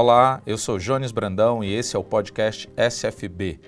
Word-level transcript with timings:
Olá, 0.00 0.40
eu 0.46 0.56
sou 0.56 0.78
Jones 0.78 1.10
Brandão 1.10 1.64
e 1.64 1.74
esse 1.74 1.96
é 1.96 1.98
o 1.98 2.04
podcast 2.04 2.70
SFB. 2.76 3.58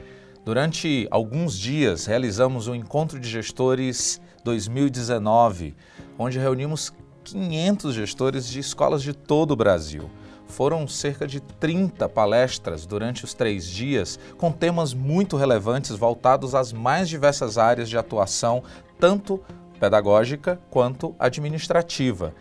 Durante 0.44 1.08
alguns 1.10 1.58
dias 1.58 2.06
realizamos 2.06 2.68
o 2.68 2.74
Encontro 2.76 3.18
de 3.18 3.28
Gestores 3.28 4.20
2019, 4.44 5.74
onde 6.16 6.38
reunimos 6.38 6.92
500 7.24 7.92
gestores 7.96 8.48
de 8.48 8.60
escolas 8.60 9.02
de 9.02 9.12
todo 9.12 9.50
o 9.50 9.56
Brasil. 9.56 10.08
Foram 10.46 10.86
cerca 10.86 11.26
de 11.26 11.40
30 11.40 12.08
palestras 12.08 12.86
durante 12.86 13.24
os 13.24 13.34
três 13.34 13.66
dias, 13.66 14.16
com 14.38 14.52
temas 14.52 14.94
muito 14.94 15.36
relevantes 15.36 15.96
voltados 15.96 16.54
às 16.54 16.72
mais 16.72 17.08
diversas 17.08 17.58
áreas 17.58 17.88
de 17.88 17.98
atuação, 17.98 18.62
tanto 19.00 19.40
pedagógica 19.80 20.60
quanto 20.70 21.12
administrativa. 21.18 22.32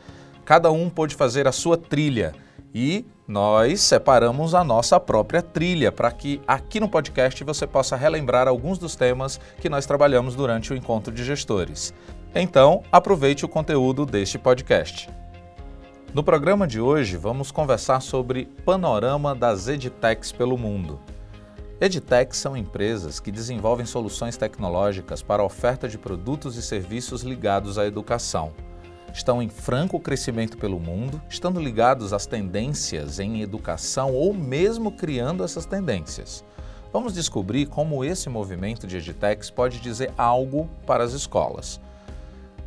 Cada 0.45 0.71
um 0.71 0.91
pôde 0.91 1.15
fazer 1.15 1.47
a 1.47 1.51
sua 1.51 1.75
trilha 1.75 2.35
e 2.71 3.03
nós 3.29 3.81
separamos 3.81 4.55
a 4.55 4.63
nossa 4.63 4.99
própria 4.99 5.43
trilha 5.43 5.91
para 5.91 6.11
que 6.11 6.41
aqui 6.47 6.79
no 6.79 6.89
podcast 6.89 7.43
você 7.43 7.67
possa 7.67 7.95
relembrar 7.95 8.47
alguns 8.47 8.79
dos 8.79 8.95
temas 8.95 9.39
que 9.61 9.69
nós 9.69 9.85
trabalhamos 9.85 10.33
durante 10.33 10.73
o 10.73 10.75
encontro 10.75 11.13
de 11.13 11.23
gestores. 11.23 11.93
Então, 12.33 12.81
aproveite 12.91 13.45
o 13.45 13.47
conteúdo 13.47 14.03
deste 14.03 14.39
podcast. 14.39 15.07
No 16.11 16.23
programa 16.23 16.65
de 16.65 16.81
hoje, 16.81 17.17
vamos 17.17 17.51
conversar 17.51 18.01
sobre 18.01 18.45
panorama 18.65 19.35
das 19.35 19.67
edtechs 19.67 20.31
pelo 20.31 20.57
mundo. 20.57 20.99
Edtechs 21.79 22.39
são 22.39 22.57
empresas 22.57 23.19
que 23.19 23.31
desenvolvem 23.31 23.85
soluções 23.85 24.37
tecnológicas 24.37 25.21
para 25.21 25.43
a 25.43 25.45
oferta 25.45 25.87
de 25.87 25.99
produtos 25.99 26.55
e 26.55 26.63
serviços 26.63 27.21
ligados 27.21 27.77
à 27.77 27.85
educação 27.85 28.53
estão 29.13 29.41
em 29.41 29.49
franco 29.49 29.99
crescimento 29.99 30.57
pelo 30.57 30.79
mundo, 30.79 31.21
estando 31.29 31.59
ligados 31.59 32.13
às 32.13 32.25
tendências 32.25 33.19
em 33.19 33.41
educação 33.41 34.13
ou 34.13 34.33
mesmo 34.33 34.91
criando 34.91 35.43
essas 35.43 35.65
tendências. 35.65 36.43
Vamos 36.91 37.13
descobrir 37.13 37.67
como 37.67 38.03
esse 38.03 38.29
movimento 38.29 38.87
de 38.87 38.97
edtechs 38.97 39.49
pode 39.49 39.79
dizer 39.79 40.11
algo 40.17 40.67
para 40.85 41.03
as 41.03 41.13
escolas. 41.13 41.79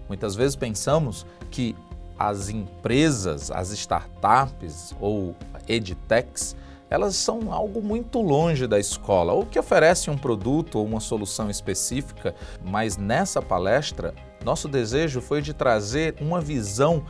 Muitas 0.09 0.35
vezes 0.35 0.55
pensamos 0.55 1.27
que 1.51 1.75
as 2.19 2.49
empresas, 2.49 3.51
as 3.51 3.71
startups 3.71 4.95
ou 5.01 5.35
edtechs, 5.67 6.55
elas 6.93 7.17
são 7.17 7.51
algo 7.51 7.81
muito 7.81 8.21
longe 8.21 8.67
da 8.67 8.79
escola, 8.79 9.33
ou 9.33 9.47
que 9.47 9.59
oferecem 9.59 10.13
um 10.13 10.19
produto 10.19 10.79
ou 10.79 10.85
uma 10.85 11.01
solução 11.01 11.49
específica, 11.49 12.35
mas 12.63 12.99
nessa 12.99 13.41
palestra 13.41 14.15
nosso 14.45 14.69
desejo 14.69 15.23
foi 15.23 15.41
de 15.41 15.55
trazer 15.55 16.15
uma 16.21 16.39
visão 16.39 17.03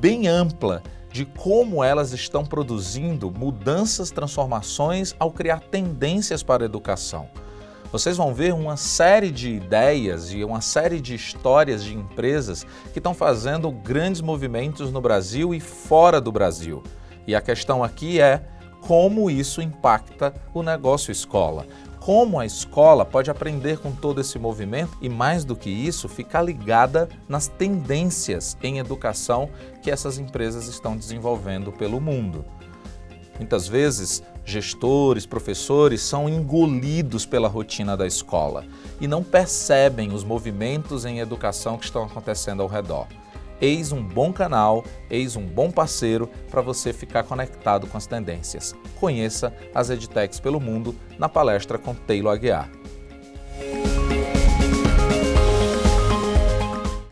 bem 0.00 0.26
ampla 0.26 0.82
de 1.12 1.26
como 1.26 1.84
elas 1.84 2.12
estão 2.12 2.46
produzindo 2.46 3.30
mudanças, 3.30 4.10
transformações 4.10 5.14
ao 5.18 5.30
criar 5.30 5.60
tendências 5.60 6.42
para 6.42 6.64
a 6.64 6.66
educação. 6.66 7.28
Vocês 7.92 8.16
vão 8.16 8.32
ver 8.32 8.54
uma 8.54 8.78
série 8.78 9.30
de 9.30 9.50
ideias 9.50 10.32
e 10.32 10.42
uma 10.44 10.62
série 10.62 10.98
de 10.98 11.14
histórias 11.14 11.84
de 11.84 11.94
empresas 11.94 12.64
que 12.90 13.00
estão 13.00 13.12
fazendo 13.12 13.70
grandes 13.70 14.22
movimentos 14.22 14.90
no 14.90 15.00
Brasil 15.00 15.54
e 15.54 15.60
fora 15.60 16.22
do 16.22 16.32
Brasil. 16.32 16.82
E 17.26 17.34
a 17.34 17.40
questão 17.42 17.84
aqui 17.84 18.18
é 18.18 18.55
como 18.86 19.30
isso 19.30 19.60
impacta 19.60 20.32
o 20.54 20.62
negócio 20.62 21.12
escola 21.12 21.66
como 22.06 22.38
a 22.38 22.46
escola 22.46 23.04
pode 23.04 23.32
aprender 23.32 23.78
com 23.78 23.90
todo 23.90 24.20
esse 24.20 24.38
movimento 24.38 24.96
e, 25.02 25.08
mais 25.08 25.44
do 25.44 25.56
que 25.56 25.68
isso, 25.68 26.08
ficar 26.08 26.40
ligada 26.40 27.08
nas 27.28 27.48
tendências 27.48 28.56
em 28.62 28.78
educação 28.78 29.50
que 29.82 29.90
essas 29.90 30.16
empresas 30.16 30.68
estão 30.68 30.96
desenvolvendo 30.96 31.72
pelo 31.72 32.00
mundo. 32.00 32.44
Muitas 33.38 33.66
vezes, 33.66 34.22
gestores, 34.44 35.26
professores 35.26 36.00
são 36.00 36.28
engolidos 36.28 37.26
pela 37.26 37.48
rotina 37.48 37.96
da 37.96 38.06
escola 38.06 38.64
e 39.00 39.08
não 39.08 39.24
percebem 39.24 40.12
os 40.12 40.22
movimentos 40.22 41.04
em 41.04 41.18
educação 41.18 41.76
que 41.76 41.86
estão 41.86 42.04
acontecendo 42.04 42.62
ao 42.62 42.68
redor. 42.68 43.08
Eis 43.58 43.90
um 43.90 44.02
bom 44.02 44.34
canal, 44.34 44.84
eis 45.08 45.34
um 45.34 45.46
bom 45.46 45.70
parceiro 45.70 46.26
para 46.50 46.60
você 46.60 46.92
ficar 46.92 47.22
conectado 47.22 47.86
com 47.86 47.96
as 47.96 48.06
tendências. 48.06 48.74
Conheça 49.00 49.50
as 49.74 49.88
edtechs 49.88 50.38
pelo 50.38 50.60
mundo 50.60 50.94
na 51.18 51.26
palestra 51.26 51.78
com 51.78 51.94
Taylor 51.94 52.34
Aguiar. 52.34 52.70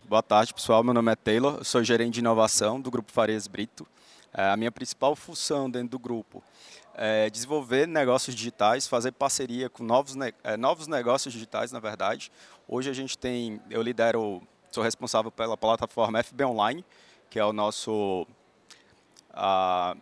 Boa 0.07 0.23
tarde, 0.23 0.53
pessoal. 0.53 0.85
Meu 0.85 0.93
nome 0.93 1.11
é 1.11 1.17
Taylor, 1.17 1.65
sou 1.65 1.83
gerente 1.83 2.15
de 2.15 2.21
inovação 2.21 2.79
do 2.79 2.91
Grupo 2.91 3.11
Farias 3.11 3.47
Brito. 3.47 3.87
É, 4.35 4.51
a 4.51 4.57
minha 4.57 4.71
principal 4.71 5.17
função 5.17 5.71
dentro 5.71 5.89
do 5.89 5.99
grupo 5.99 6.43
é 6.95 7.31
desenvolver 7.31 7.89
negócios 7.89 8.37
digitais, 8.37 8.87
fazer 8.87 9.13
parceria 9.13 9.71
com 9.71 9.83
novos, 9.83 10.15
é, 10.43 10.57
novos 10.59 10.87
negócios 10.89 11.33
digitais, 11.33 11.73
na 11.73 11.81
verdade. 11.81 12.31
Hoje 12.69 12.91
a 12.91 12.93
gente 12.93 13.17
tem, 13.17 13.61
eu 13.71 13.81
lidero 13.81 14.43
sou 14.75 14.83
responsável 14.83 15.31
pela 15.31 15.57
plataforma 15.57 16.21
FB 16.21 16.45
Online, 16.47 16.85
que 17.31 17.39
é 17.39 17.45
o 17.45 17.53
nosso 17.53 18.27
uh, 19.31 19.97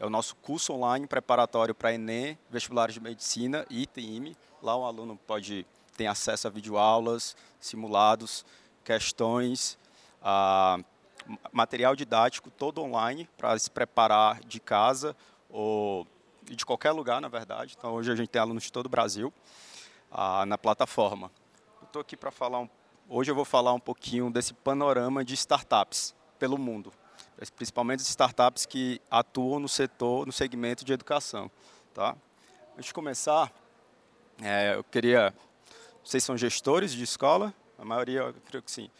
é 0.00 0.06
o 0.06 0.08
nosso 0.08 0.34
curso 0.36 0.72
online 0.72 1.06
preparatório 1.06 1.74
para 1.74 1.92
Enem, 1.92 2.38
vestibulares 2.48 2.94
de 2.94 3.00
medicina 3.00 3.66
e 3.68 3.82
ITM. 3.82 4.34
Lá 4.62 4.74
o 4.76 4.86
aluno 4.86 5.18
pode 5.26 5.66
ter 5.94 6.06
acesso 6.06 6.48
a 6.48 6.50
videoaulas, 6.50 7.36
simulados, 7.60 8.46
questões, 8.82 9.78
uh, 10.22 10.82
material 11.52 11.94
didático 11.94 12.50
todo 12.50 12.80
online 12.80 13.28
para 13.36 13.58
se 13.58 13.70
preparar 13.70 14.40
de 14.40 14.58
casa 14.58 15.14
ou 15.50 16.06
de 16.42 16.64
qualquer 16.64 16.92
lugar, 16.92 17.20
na 17.20 17.28
verdade. 17.28 17.74
Então 17.76 17.92
hoje 17.92 18.10
a 18.10 18.16
gente 18.16 18.28
tem 18.28 18.40
alunos 18.40 18.62
de 18.62 18.72
todo 18.72 18.86
o 18.86 18.88
Brasil 18.88 19.30
uh, 20.10 20.46
na 20.46 20.56
plataforma. 20.56 21.30
Estou 21.82 22.00
aqui 22.00 22.16
para 22.16 22.30
falar 22.30 22.60
um 22.60 22.68
Hoje 23.06 23.30
eu 23.30 23.34
vou 23.34 23.44
falar 23.44 23.74
um 23.74 23.80
pouquinho 23.80 24.30
desse 24.30 24.54
panorama 24.54 25.22
de 25.22 25.34
startups 25.34 26.14
pelo 26.38 26.56
mundo, 26.56 26.90
principalmente 27.54 28.00
startups 28.00 28.64
que 28.64 28.98
atuam 29.10 29.60
no 29.60 29.68
setor, 29.68 30.26
no 30.26 30.32
segmento 30.32 30.86
de 30.86 30.92
educação. 30.94 31.50
Tá? 31.92 32.16
Antes 32.72 32.86
de 32.86 32.94
começar, 32.94 33.52
é, 34.40 34.74
eu 34.74 34.82
queria. 34.82 35.34
Vocês 36.02 36.24
são 36.24 36.34
gestores 36.34 36.92
de 36.92 37.04
escola? 37.04 37.52
A 37.78 37.84
maioria, 37.84 38.20
eu 38.20 38.34
creio 38.46 38.62
que 38.62 38.70
sim. 38.70 38.90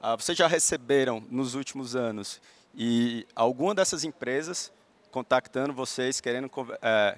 Ah, 0.00 0.16
vocês 0.16 0.36
já 0.36 0.48
receberam 0.48 1.24
nos 1.30 1.54
últimos 1.54 1.94
anos 1.94 2.40
e 2.74 3.24
alguma 3.34 3.76
dessas 3.76 4.02
empresas 4.02 4.72
contactando 5.12 5.72
vocês, 5.72 6.20
querendo 6.20 6.50
é, 6.82 7.16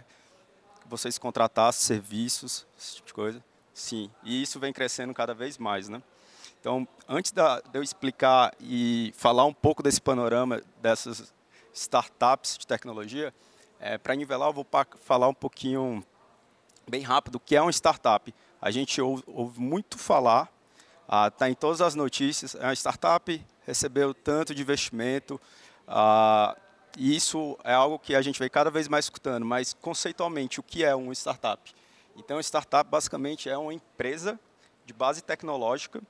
vocês 0.84 1.16
contratassem 1.16 1.86
serviços, 1.86 2.66
esse 2.78 2.96
tipo 2.96 3.06
de 3.06 3.14
coisa? 3.14 3.44
Sim, 3.72 4.10
e 4.22 4.42
isso 4.42 4.60
vem 4.60 4.74
crescendo 4.74 5.14
cada 5.14 5.32
vez 5.32 5.56
mais, 5.56 5.88
né? 5.88 6.02
Então, 6.64 6.88
antes 7.06 7.30
da, 7.30 7.60
de 7.60 7.78
eu 7.78 7.82
explicar 7.82 8.54
e 8.58 9.12
falar 9.18 9.44
um 9.44 9.52
pouco 9.52 9.82
desse 9.82 10.00
panorama 10.00 10.62
dessas 10.80 11.30
startups 11.74 12.56
de 12.56 12.66
tecnologia, 12.66 13.34
é, 13.78 13.98
para 13.98 14.14
nivelar, 14.14 14.48
eu 14.48 14.52
vou 14.54 14.66
falar 15.02 15.28
um 15.28 15.34
pouquinho, 15.34 16.02
bem 16.88 17.02
rápido, 17.02 17.34
o 17.34 17.40
que 17.40 17.54
é 17.54 17.60
uma 17.60 17.70
startup. 17.70 18.34
A 18.62 18.70
gente 18.70 18.98
ouve, 18.98 19.22
ouve 19.26 19.60
muito 19.60 19.98
falar, 19.98 20.50
está 21.28 21.44
ah, 21.44 21.50
em 21.50 21.54
todas 21.54 21.82
as 21.82 21.94
notícias, 21.94 22.56
a 22.56 22.72
startup 22.72 23.46
recebeu 23.66 24.14
tanto 24.14 24.54
de 24.54 24.62
investimento, 24.62 25.38
ah, 25.86 26.56
e 26.96 27.14
isso 27.14 27.58
é 27.62 27.74
algo 27.74 27.98
que 27.98 28.14
a 28.14 28.22
gente 28.22 28.40
vem 28.40 28.48
cada 28.48 28.70
vez 28.70 28.88
mais 28.88 29.04
escutando, 29.04 29.44
mas 29.44 29.74
conceitualmente, 29.74 30.60
o 30.60 30.62
que 30.62 30.82
é 30.82 30.94
uma 30.94 31.12
startup? 31.12 31.74
Então, 32.16 32.40
startup 32.40 32.88
basicamente 32.88 33.50
é 33.50 33.58
uma 33.58 33.74
empresa 33.74 34.40
de 34.86 34.94
base 34.94 35.22
tecnológica 35.22 36.00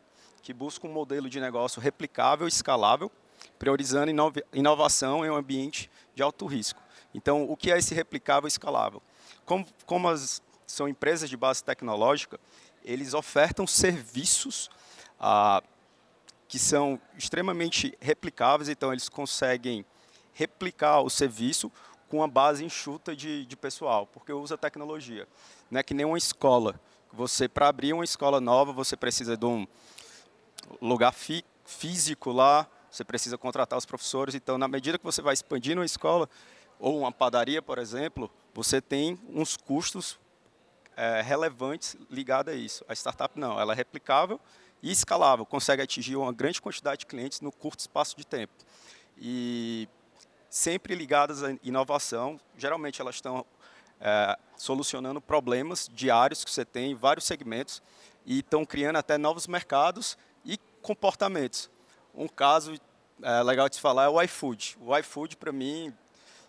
que 0.44 0.52
busca 0.52 0.87
um 0.87 0.93
modelo 0.93 1.31
de 1.31 1.41
negócio 1.41 1.81
replicável 1.81 2.46
e 2.46 2.50
escalável, 2.50 3.11
priorizando 3.58 4.12
inovação 4.52 5.25
em 5.25 5.31
um 5.31 5.35
ambiente 5.35 5.91
de 6.14 6.23
alto 6.23 6.44
risco. 6.44 6.82
Então, 7.14 7.50
o 7.50 7.56
que 7.56 7.73
é 7.73 7.79
esse 7.79 7.94
replicável 7.94 8.46
e 8.46 8.49
escalável? 8.49 9.02
Como, 9.46 9.67
como 9.87 10.06
as, 10.06 10.43
são 10.67 10.87
empresas 10.87 11.31
de 11.31 11.37
base 11.37 11.64
tecnológica, 11.64 12.38
eles 12.85 13.14
ofertam 13.14 13.67
serviços 13.67 14.69
ah, 15.19 15.62
que 16.46 16.58
são 16.58 17.00
extremamente 17.17 17.96
replicáveis, 17.99 18.69
então 18.69 18.93
eles 18.93 19.08
conseguem 19.08 19.82
replicar 20.35 21.00
o 21.00 21.08
serviço 21.08 21.73
com 22.06 22.19
uma 22.19 22.29
base 22.29 22.62
enxuta 22.62 23.17
de, 23.17 23.46
de 23.46 23.56
pessoal, 23.56 24.06
porque 24.06 24.31
usa 24.31 24.58
tecnologia. 24.58 25.26
Não 25.70 25.81
é 25.81 25.82
que 25.82 25.94
nem 25.94 26.05
uma 26.05 26.19
escola. 26.19 26.79
Você, 27.14 27.49
para 27.49 27.69
abrir 27.69 27.94
uma 27.94 28.05
escola 28.05 28.43
nova, 28.43 28.73
você 28.73 28.94
precisa 28.94 29.37
de 29.37 29.46
um, 29.46 29.67
lugar 30.81 31.12
fí 31.12 31.44
físico 31.64 32.31
lá, 32.31 32.69
você 32.90 33.05
precisa 33.05 33.38
contratar 33.38 33.78
os 33.78 33.87
professores. 33.87 34.34
Então, 34.34 34.58
na 34.58 34.69
medida 34.69 34.99
que 34.99 35.05
você 35.05 35.22
vai 35.22 35.34
expandindo 35.34 35.81
uma 35.81 35.87
escola, 35.87 36.28
ou 36.78 36.99
uma 37.00 37.12
padaria, 37.12 37.62
por 37.62 37.78
exemplo, 37.78 38.31
você 38.52 38.81
tem 38.81 39.19
uns 39.28 39.56
custos 39.56 40.19
é, 40.96 41.22
relevantes 41.22 41.96
ligados 42.11 42.52
a 42.52 42.56
isso. 42.56 42.84
A 42.88 42.93
startup 42.93 43.38
não, 43.38 43.58
ela 43.58 43.72
é 43.72 43.76
replicável 43.76 44.40
e 44.82 44.90
escalável, 44.90 45.46
consegue 45.46 45.82
atingir 45.82 46.16
uma 46.16 46.32
grande 46.32 46.61
quantidade 46.61 47.00
de 47.00 47.06
clientes 47.06 47.40
no 47.40 47.50
curto 47.50 47.81
espaço 47.81 48.17
de 48.17 48.26
tempo. 48.26 48.52
E 49.17 49.88
sempre 50.50 50.94
ligadas 50.94 51.43
à 51.43 51.56
inovação. 51.64 52.38
Geralmente 52.56 53.00
elas 53.00 53.17
estão 53.17 53.44
é, 54.00 54.38
solucionando 54.56 55.20
problemas 55.20 55.90
diários 55.93 56.44
que 56.44 56.50
você 56.50 56.64
tem 56.64 56.93
em 56.93 56.94
vários 56.94 57.25
segmentos 57.25 57.82
e 58.25 58.38
estão 58.38 58.64
criando 58.64 58.96
até 58.96 59.19
novos 59.19 59.46
mercados 59.46 60.17
comportamentos. 60.84 61.70
Um 62.14 62.28
caso 62.28 62.75
é, 63.22 63.42
legal 63.42 63.69
de 63.69 63.76
se 63.76 63.81
falar 63.81 64.04
é 64.04 64.08
o 64.08 64.20
iFood. 64.22 64.76
O 64.81 64.96
iFood, 64.98 65.36
para 65.38 65.50
mim, 65.50 65.92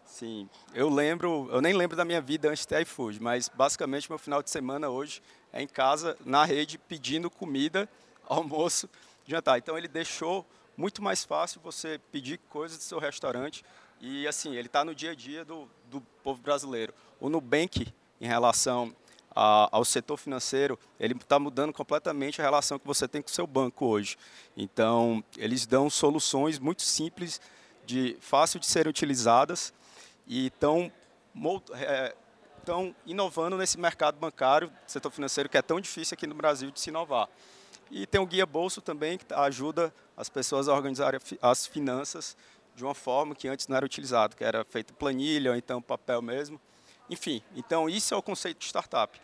sim, 0.05 0.47
eu 0.73 0.89
lembro, 0.89 1.47
eu 1.51 1.61
nem 1.61 1.73
lembro 1.73 1.95
da 1.95 2.03
minha 2.03 2.19
vida 2.19 2.49
antes 2.49 2.65
ter 2.65 2.81
iFood, 2.81 3.21
mas 3.21 3.49
basicamente 3.49 4.11
meu 4.11 4.19
final 4.19 4.43
de 4.43 4.49
semana 4.49 4.89
hoje 4.89 5.23
é 5.53 5.61
em 5.61 5.67
casa, 5.67 6.17
na 6.25 6.43
rede, 6.43 6.77
pedindo 6.77 7.29
comida, 7.31 7.89
almoço, 8.27 8.89
jantar. 9.25 9.57
Então 9.57 9.77
ele 9.77 9.87
deixou 9.87 10.45
muito 10.75 11.01
mais 11.01 11.23
fácil 11.23 11.61
você 11.63 11.97
pedir 12.11 12.37
coisas 12.49 12.77
do 12.77 12.83
seu 12.83 12.99
restaurante 12.99 13.63
e 14.01 14.27
assim, 14.27 14.53
ele 14.53 14.67
está 14.67 14.83
no 14.83 14.93
dia 14.93 15.11
a 15.11 15.15
dia 15.15 15.45
do, 15.45 15.69
do 15.89 16.01
povo 16.21 16.41
brasileiro. 16.41 16.93
O 17.21 17.29
Nubank, 17.29 17.87
em 18.19 18.27
relação 18.27 18.93
a, 19.35 19.67
ao 19.71 19.83
setor 19.83 20.17
financeiro, 20.17 20.79
ele 20.99 21.13
está 21.13 21.37
mudando 21.37 21.73
completamente 21.73 22.41
a 22.41 22.43
relação 22.43 22.79
que 22.79 22.87
você 22.87 23.07
tem 23.07 23.21
com 23.21 23.27
o 23.27 23.31
seu 23.31 23.45
banco 23.45 23.85
hoje. 23.85 24.17
Então, 24.55 25.23
eles 25.37 25.65
dão 25.65 25.89
soluções 25.89 26.57
muito 26.57 26.83
simples, 26.83 27.41
de 27.85 28.17
fácil 28.19 28.59
de 28.59 28.65
serem 28.65 28.89
utilizadas 28.89 29.73
e 30.25 30.47
estão 30.47 30.91
é, 31.73 32.15
inovando 33.05 33.57
nesse 33.57 33.79
mercado 33.79 34.17
bancário, 34.17 34.71
setor 34.87 35.11
financeiro, 35.11 35.49
que 35.49 35.57
é 35.57 35.61
tão 35.61 35.79
difícil 35.79 36.15
aqui 36.15 36.25
no 36.25 36.33
Brasil 36.33 36.71
de 36.71 36.79
se 36.79 36.89
inovar. 36.89 37.29
E 37.91 38.07
tem 38.07 38.19
o 38.19 38.25
Guia 38.25 38.45
Bolso 38.45 38.81
também, 38.81 39.17
que 39.17 39.25
ajuda 39.33 39.93
as 40.17 40.29
pessoas 40.29 40.67
a 40.67 40.73
organizarem 40.73 41.19
as 41.41 41.67
finanças 41.67 42.35
de 42.75 42.83
uma 42.83 42.95
forma 42.95 43.35
que 43.35 43.47
antes 43.47 43.67
não 43.67 43.77
era 43.77 43.85
utilizado, 43.85 44.35
que 44.35 44.43
era 44.43 44.65
feito 44.65 44.93
planilha 44.93 45.51
ou 45.51 45.57
então 45.57 45.81
papel 45.81 46.21
mesmo. 46.21 46.59
Enfim, 47.09 47.41
então 47.55 47.89
isso 47.89 48.13
é 48.13 48.17
o 48.17 48.21
conceito 48.21 48.59
de 48.59 48.65
startup. 48.65 49.19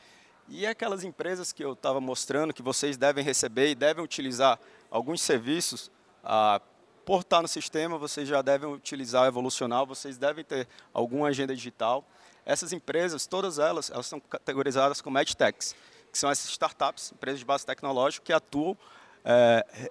E 0.48 0.68
aquelas 0.68 1.04
empresas 1.04 1.52
que 1.52 1.64
eu 1.64 1.74
estava 1.74 2.02
mostrando 2.02 2.54
que 2.54 2.62
vocês 2.62 2.98
devem 2.98 3.24
receber 3.24 3.72
e 3.72 3.76
devem 3.76 4.04
utilizar 4.04 4.60
alguns 4.90 5.22
serviços, 5.22 5.90
ah, 6.24 6.62
por 7.06 7.22
estar 7.22 7.42
no 7.42 7.48
sistema, 7.48 7.98
vocês 7.98 8.28
já 8.28 8.42
devem 8.42 8.72
utilizar 8.72 9.28
Evolucional, 9.28 9.86
vocês 9.86 10.18
devem 10.18 10.44
ter 10.44 10.68
alguma 10.94 11.30
agenda 11.30 11.56
digital. 11.56 12.06
Essas 12.46 12.74
empresas, 12.74 13.26
todas 13.26 13.60
elas, 13.60 13.90
elas 13.90 14.06
são 14.06 14.20
categorizadas 14.20 15.02
como 15.02 15.18
EdTechs, 15.18 15.76
que 16.12 16.18
são 16.18 16.30
essas 16.30 16.50
startups, 16.50 17.12
empresas 17.12 17.40
de 17.40 17.46
base 17.46 17.66
tecnológica, 17.66 18.26
que 18.26 18.34
atuam 18.34 18.78
é, 19.24 19.90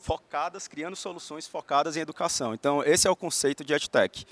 focadas, 0.00 0.66
criando 0.66 0.96
soluções 0.96 1.46
focadas 1.46 1.96
em 1.96 2.00
educação. 2.00 2.52
Então, 2.52 2.82
esse 2.82 3.06
é 3.06 3.10
o 3.10 3.16
conceito 3.16 3.64
de 3.64 3.72
EdTech. 3.72 4.26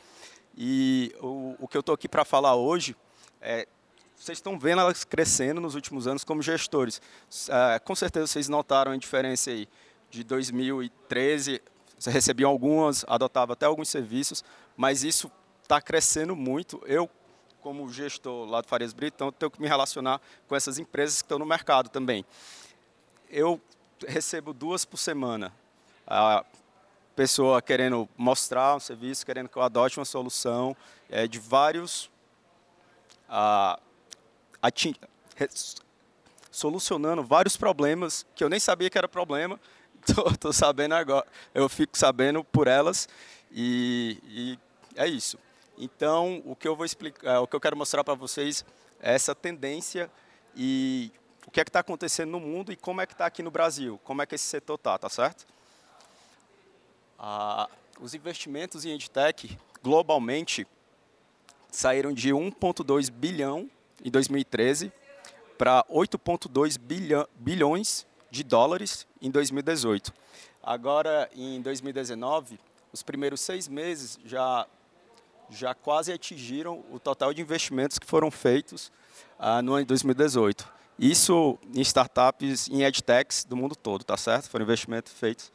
E 0.56 1.14
o, 1.20 1.56
o 1.61 1.69
que 1.69 1.76
eu 1.76 1.81
estou 1.81 1.94
aqui 1.94 2.08
para 2.08 2.25
falar 2.25 2.55
hoje 2.55 2.97
é 3.41 3.67
vocês 4.20 4.37
estão 4.37 4.58
vendo 4.58 4.82
elas 4.82 5.02
crescendo 5.02 5.62
nos 5.62 5.75
últimos 5.75 6.06
anos 6.06 6.25
como 6.25 6.43
gestores. 6.43 7.00
É, 7.49 7.79
com 7.79 7.94
certeza 7.94 8.26
vocês 8.26 8.50
notaram 8.50 8.93
a 8.93 8.97
diferença 8.99 9.50
aí 9.50 9.67
de 10.11 10.23
2013. 10.23 11.62
Vocês 11.99 12.14
recebiam 12.14 12.50
algumas, 12.50 13.02
adotavam 13.08 13.55
até 13.55 13.64
alguns 13.64 13.88
serviços, 13.88 14.44
mas 14.76 15.05
isso 15.05 15.32
está 15.62 15.81
crescendo 15.81 16.37
muito. 16.37 16.82
Eu, 16.85 17.08
como 17.62 17.91
gestor 17.91 18.47
lá 18.47 18.61
do 18.61 18.69
Farias 18.69 18.93
Brito, 18.93 19.14
então, 19.14 19.32
tenho 19.32 19.50
que 19.50 19.61
me 19.61 19.69
relacionar 19.69 20.20
com 20.47 20.55
essas 20.55 20.79
empresas 20.79 21.23
que 21.23 21.26
estão 21.26 21.38
no 21.38 21.47
mercado 21.47 21.88
também. 21.88 22.23
Eu 23.31 23.58
recebo 24.06 24.52
duas 24.52 24.85
por 24.85 24.99
semana. 24.99 25.50
A 26.06 26.44
pessoa 27.21 27.61
querendo 27.61 28.09
mostrar 28.17 28.75
um 28.77 28.81
serviço, 28.81 29.27
querendo 29.27 29.47
que 29.47 29.59
eu 29.59 29.61
adote 29.61 29.99
uma 29.99 30.07
solução 30.07 30.75
é, 31.11 31.29
de 31.29 31.39
vários. 31.39 32.11
A, 33.29 33.79
solucionando 36.51 37.23
vários 37.23 37.59
problemas 37.59 38.25
que 38.35 38.43
eu 38.43 38.49
nem 38.49 38.59
sabia 38.59 38.89
que 38.89 38.97
era 38.97 39.07
problema. 39.07 39.61
Estou 40.33 40.51
sabendo 40.51 40.95
agora. 40.95 41.27
Eu 41.55 41.69
fico 41.69 41.99
sabendo 41.99 42.43
por 42.43 42.67
elas 42.67 43.07
e, 43.53 44.19
e 44.25 44.59
é 44.97 45.07
isso. 45.07 45.39
Então, 45.77 46.43
o 46.47 46.57
que 46.57 46.67
eu 46.67 46.75
vou 46.75 46.87
explicar, 46.87 47.35
é, 47.35 47.39
o 47.39 47.47
que 47.47 47.55
eu 47.55 47.61
quero 47.61 47.77
mostrar 47.77 48.03
para 48.03 48.15
vocês 48.15 48.65
é 48.99 49.15
essa 49.15 49.35
tendência 49.35 50.11
e 50.57 51.13
o 51.47 51.51
que 51.51 51.61
é 51.61 51.65
que 51.65 51.69
está 51.69 51.81
acontecendo 51.81 52.31
no 52.31 52.41
mundo 52.41 52.73
e 52.73 52.77
como 52.77 53.03
é 53.03 53.07
que 53.07 53.13
está 53.13 53.27
aqui 53.27 53.43
no 53.43 53.51
Brasil, 53.51 54.01
como 54.05 54.23
é 54.23 54.27
que 54.27 54.37
esse 54.37 54.45
setor 54.45 54.77
está, 54.77 54.97
tá 54.97 55.11
certo? 55.11 55.47
Ah, 57.23 57.69
os 58.01 58.15
investimentos 58.15 58.87
em 58.87 58.93
EdTech, 58.93 59.59
globalmente, 59.83 60.67
saíram 61.71 62.15
de 62.15 62.31
1,2 62.31 63.11
bilhão 63.11 63.71
em 64.03 64.11
2013 64.11 64.91
para 65.59 65.85
8,2 65.91 66.79
bilhões 67.37 68.07
de 68.31 68.43
dólares 68.43 69.07
em 69.21 69.31
2018. 69.31 70.15
Agora, 70.63 71.29
em 71.37 71.61
2019, 71.61 72.59
os 72.91 73.03
primeiros 73.03 73.43
seis 73.43 73.69
meses 73.69 74.19
já, 74.25 74.67
já 75.51 75.75
quase 75.75 76.11
atingiram 76.15 76.83
o 76.91 76.99
total 76.99 77.35
de 77.35 77.43
investimentos 77.43 77.99
que 77.99 78.07
foram 78.07 78.31
feitos 78.31 78.91
ah, 79.39 79.61
no 79.61 79.75
ano 79.75 79.83
de 79.83 79.89
2018. 79.89 80.67
Isso 80.99 81.59
em 81.75 81.83
startups, 81.83 82.69
em 82.69 82.83
edtechs 82.83 83.45
do 83.45 83.57
mundo 83.57 83.77
todo, 83.77 84.05
tá 84.05 84.17
certo? 84.17 84.49
Foram 84.49 84.65
investimentos 84.65 85.13
feitos 85.13 85.53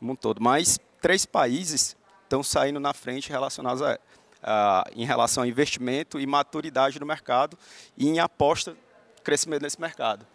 no 0.00 0.06
mundo 0.06 0.18
todo. 0.18 0.40
Mas 0.40 0.78
três 1.00 1.24
países 1.26 1.96
estão 2.24 2.42
saindo 2.42 2.78
na 2.78 2.92
frente 2.92 3.30
relacionados 3.30 3.82
a, 3.82 3.98
a, 4.42 4.84
em 4.94 5.04
relação 5.04 5.42
a 5.42 5.48
investimento 5.48 6.20
e 6.20 6.26
maturidade 6.26 7.00
no 7.00 7.06
mercado 7.06 7.58
e 7.96 8.08
em 8.08 8.18
aposta 8.18 8.76
crescimento 9.22 9.62
nesse 9.62 9.80
mercado. 9.80 10.26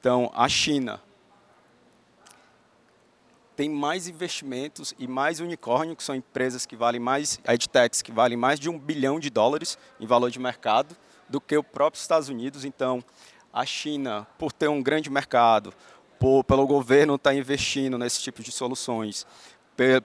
Então, 0.00 0.30
a 0.34 0.48
China 0.48 1.00
tem 3.56 3.68
mais 3.68 4.06
investimentos 4.06 4.94
e 5.00 5.08
mais 5.08 5.40
unicórnio, 5.40 5.96
que 5.96 6.02
são 6.04 6.14
empresas 6.14 6.64
que 6.64 6.76
valem 6.76 7.00
mais, 7.00 7.40
edtechs, 7.44 8.02
que 8.02 8.12
valem 8.12 8.38
mais 8.38 8.60
de 8.60 8.70
um 8.70 8.78
bilhão 8.78 9.18
de 9.18 9.30
dólares 9.30 9.76
em 9.98 10.06
valor 10.06 10.30
de 10.30 10.38
mercado, 10.38 10.96
do 11.28 11.40
que 11.40 11.56
o 11.56 11.64
próprio 11.64 12.00
Estados 12.00 12.28
Unidos. 12.28 12.64
Então, 12.64 13.02
a 13.52 13.66
China, 13.66 14.26
por 14.38 14.52
ter 14.52 14.68
um 14.68 14.80
grande 14.80 15.10
mercado, 15.10 15.74
por, 16.20 16.44
pelo 16.44 16.66
governo 16.68 17.16
estar 17.16 17.30
tá 17.30 17.36
investindo 17.36 17.98
nesse 17.98 18.22
tipo 18.22 18.44
de 18.44 18.52
soluções, 18.52 19.26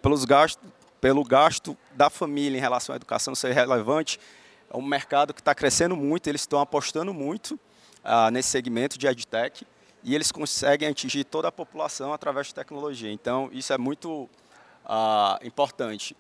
pelos 0.02 0.24
gastos, 0.24 0.72
pelo 1.02 1.24
gasto 1.24 1.76
da 1.96 2.10
família 2.10 2.58
em 2.58 2.62
relação 2.62 2.94
à 2.94 2.96
educação 2.96 3.34
ser 3.34 3.54
relevante, 3.54 4.20
é 4.70 4.78
um 4.78 4.82
mercado 4.82 5.34
que 5.34 5.42
está 5.42 5.54
crescendo 5.54 5.96
muito, 5.96 6.28
eles 6.28 6.42
estão 6.42 6.60
apostando 6.60 7.14
muito 7.14 7.60
ah, 8.04 8.30
nesse 8.30 8.50
segmento 8.50 8.98
de 8.98 9.08
EdTech 9.08 9.66
e 10.04 10.14
eles 10.14 10.32
conseguem 10.32 10.88
atingir 10.88 11.24
toda 11.24 11.48
a 11.48 11.52
população 11.52 12.14
através 12.14 12.48
de 12.48 12.56
tecnologia. 12.56 13.12
Então, 13.12 13.50
isso 13.52 13.74
é 13.74 13.78
muito 13.78 14.30
ah, 14.86 15.40
importante. 15.44 16.16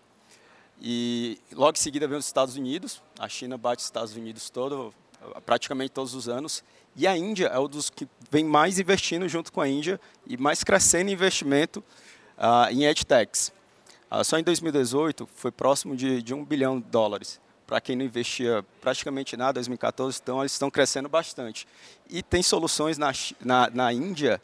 E 0.81 1.39
logo 1.53 1.77
em 1.77 1.81
seguida 1.81 2.07
vem 2.07 2.17
os 2.17 2.25
Estados 2.25 2.55
Unidos, 2.57 3.01
a 3.19 3.29
China 3.29 3.57
bate 3.57 3.79
os 3.81 3.85
Estados 3.85 4.15
Unidos 4.15 4.49
todo, 4.49 4.93
praticamente 5.45 5.91
todos 5.91 6.13
os 6.13 6.27
anos. 6.27 6.63
E 6.95 7.07
a 7.07 7.15
Índia 7.15 7.47
é 7.47 7.59
um 7.59 7.67
dos 7.67 7.89
que 7.89 8.07
vem 8.29 8.43
mais 8.43 8.79
investindo 8.79 9.27
junto 9.29 9.51
com 9.51 9.61
a 9.61 9.67
Índia 9.67 9.99
e 10.27 10.37
mais 10.37 10.63
crescendo 10.63 11.11
investimento 11.11 11.83
uh, 12.37 12.71
em 12.71 12.85
edtechs. 12.85 13.51
Uh, 14.11 14.23
só 14.23 14.37
em 14.37 14.43
2018 14.43 15.27
foi 15.35 15.51
próximo 15.51 15.95
de, 15.95 16.21
de 16.21 16.33
um 16.33 16.43
bilhão 16.43 16.79
de 16.79 16.87
dólares. 16.87 17.39
Para 17.65 17.79
quem 17.79 17.95
não 17.95 18.05
investia 18.05 18.63
praticamente 18.81 19.35
nada 19.37 19.59
em 19.59 19.61
2014, 19.61 20.19
então 20.21 20.41
eles 20.41 20.51
estão 20.51 20.69
crescendo 20.69 21.09
bastante. 21.09 21.67
E 22.09 22.21
tem 22.21 22.43
soluções 22.43 22.97
na, 22.97 23.11
na, 23.39 23.69
na 23.69 23.93
Índia 23.93 24.41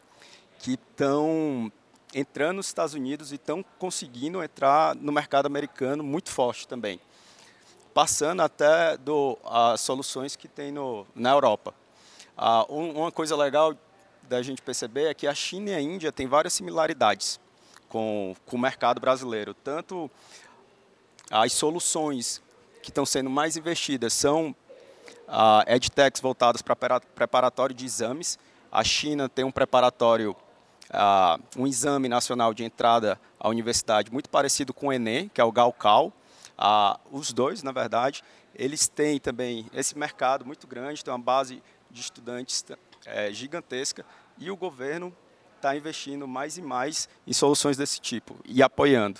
que 0.60 0.74
estão 0.74 1.72
entrando 2.14 2.58
nos 2.58 2.68
Estados 2.68 2.94
Unidos 2.94 3.32
e 3.32 3.36
estão 3.36 3.64
conseguindo 3.78 4.42
entrar 4.42 4.96
no 4.96 5.12
mercado 5.12 5.46
americano 5.46 6.04
muito 6.04 6.30
forte 6.32 6.68
também 6.68 7.00
passando 7.94 8.42
até 8.42 8.96
do, 8.96 9.38
as 9.44 9.82
soluções 9.82 10.36
que 10.36 10.48
tem 10.48 10.72
no, 10.72 11.06
na 11.14 11.32
Europa. 11.32 11.74
Ah, 12.38 12.66
uma 12.70 13.12
coisa 13.12 13.36
legal 13.36 13.76
da 14.24 14.42
gente 14.42 14.62
perceber 14.62 15.06
é 15.06 15.14
que 15.14 15.28
a 15.28 15.34
China 15.34 15.72
e 15.72 15.76
a 15.76 15.82
Índia 15.82 16.10
têm 16.12 16.28
várias 16.28 16.54
similaridades 16.54 17.40
com, 17.90 18.36
com 18.46 18.56
o 18.56 18.60
mercado 18.60 19.02
brasileiro. 19.02 19.54
Tanto 19.54 20.10
as 21.30 21.52
soluções 21.52 22.42
que 22.82 22.90
estão 22.90 23.06
sendo 23.06 23.30
mais 23.30 23.58
investidas 23.58 24.14
são 24.14 24.56
ah, 25.28 25.64
edtechs 25.68 26.22
voltadas 26.22 26.62
para 26.62 27.02
preparatório 27.02 27.76
de 27.76 27.86
exames. 27.86 28.40
A 28.72 28.84
China 28.84 29.28
tem 29.28 29.44
um 29.44 29.52
preparatório, 29.52 30.36
ah, 30.90 31.40
um 31.58 31.68
exame 31.68 32.08
nacional 32.08 32.54
de 32.54 32.64
entrada 32.64 33.20
à 33.40 33.50
universidade 33.50 34.12
muito 34.12 34.30
parecido 34.30 34.74
com 34.74 34.88
o 34.88 34.94
Enem, 34.94 35.30
que 35.30 35.42
é 35.42 35.44
o 35.44 35.52
Gaokao. 35.52 36.14
Ah, 36.58 37.00
os 37.12 37.34
dois, 37.34 37.64
na 37.64 37.72
verdade, 37.72 38.24
eles 38.56 38.88
têm 38.88 39.20
também 39.20 39.66
esse 39.74 39.98
mercado 39.98 40.46
muito 40.46 40.68
grande, 40.68 41.04
tem 41.04 41.14
uma 41.14 41.20
base 41.20 41.62
de 41.90 42.02
estudantes 42.02 42.64
é, 43.06 43.32
gigantesca 43.32 44.06
e 44.38 44.52
o 44.52 44.58
governo 44.58 45.16
está 45.60 45.76
investindo 45.76 46.28
mais 46.28 46.58
e 46.58 46.62
mais 46.62 47.08
em 47.28 47.34
soluções 47.34 47.78
desse 47.78 48.00
tipo 48.00 48.36
e 48.46 48.64
apoiando. 48.64 49.20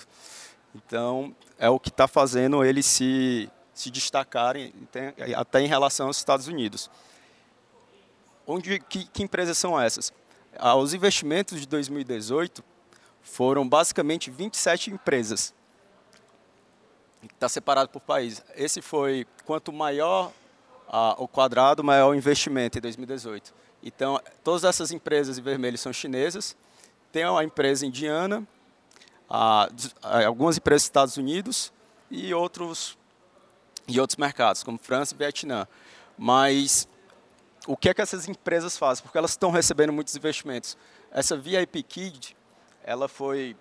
Então, 0.74 1.34
é 1.58 1.68
o 1.68 1.78
que 1.78 1.90
está 1.90 2.08
fazendo 2.08 2.64
eles 2.64 2.86
se, 2.86 3.50
se 3.74 3.90
destacarem 3.90 4.72
até 5.36 5.60
em 5.60 5.66
relação 5.66 6.06
aos 6.06 6.16
Estados 6.16 6.48
Unidos. 6.48 6.90
Onde, 8.46 8.80
que, 8.80 9.04
que 9.04 9.22
empresas 9.22 9.58
são 9.58 9.80
essas? 9.80 10.12
Ah, 10.58 10.74
os 10.74 10.94
investimentos 10.94 11.60
de 11.60 11.66
2018 11.66 12.64
foram 13.22 13.68
basicamente 13.68 14.30
27 14.30 14.90
empresas. 14.90 15.54
Está 17.22 17.48
separado 17.48 17.90
por 17.90 18.00
país. 18.00 18.42
Esse 18.56 18.80
foi, 18.80 19.26
quanto 19.44 19.72
maior 19.72 20.32
ah, 20.88 21.14
o 21.18 21.28
quadrado, 21.28 21.84
maior 21.84 22.10
o 22.10 22.14
investimento 22.14 22.78
em 22.78 22.80
2018. 22.80 23.54
Então, 23.82 24.20
todas 24.44 24.64
essas 24.64 24.90
empresas 24.92 25.38
em 25.38 25.42
vermelho 25.42 25.78
são 25.78 25.92
chinesas. 25.92 26.56
Tem 27.10 27.24
uma 27.24 27.42
empresa 27.42 27.86
indiana, 27.86 28.46
algumas 30.02 30.56
empresas 30.58 30.82
dos 30.82 30.88
Estados 30.88 31.16
Unidos 31.16 31.72
e 32.10 32.32
outros, 32.34 32.98
e 33.88 34.00
outros 34.00 34.16
mercados, 34.16 34.62
como 34.62 34.78
França 34.78 35.14
e 35.14 35.18
Vietnã. 35.18 35.66
Mas 36.16 36.88
o 37.66 37.76
que 37.76 37.88
é 37.88 37.94
que 37.94 38.02
essas 38.02 38.28
empresas 38.28 38.76
fazem? 38.76 39.02
Porque 39.02 39.16
elas 39.16 39.32
estão 39.32 39.50
recebendo 39.50 39.92
muitos 39.92 40.14
investimentos. 40.14 40.76
Essa 41.10 41.36
VIP 41.36 41.82
Kid, 41.82 42.36
ela 42.84 43.08
foi, 43.08 43.56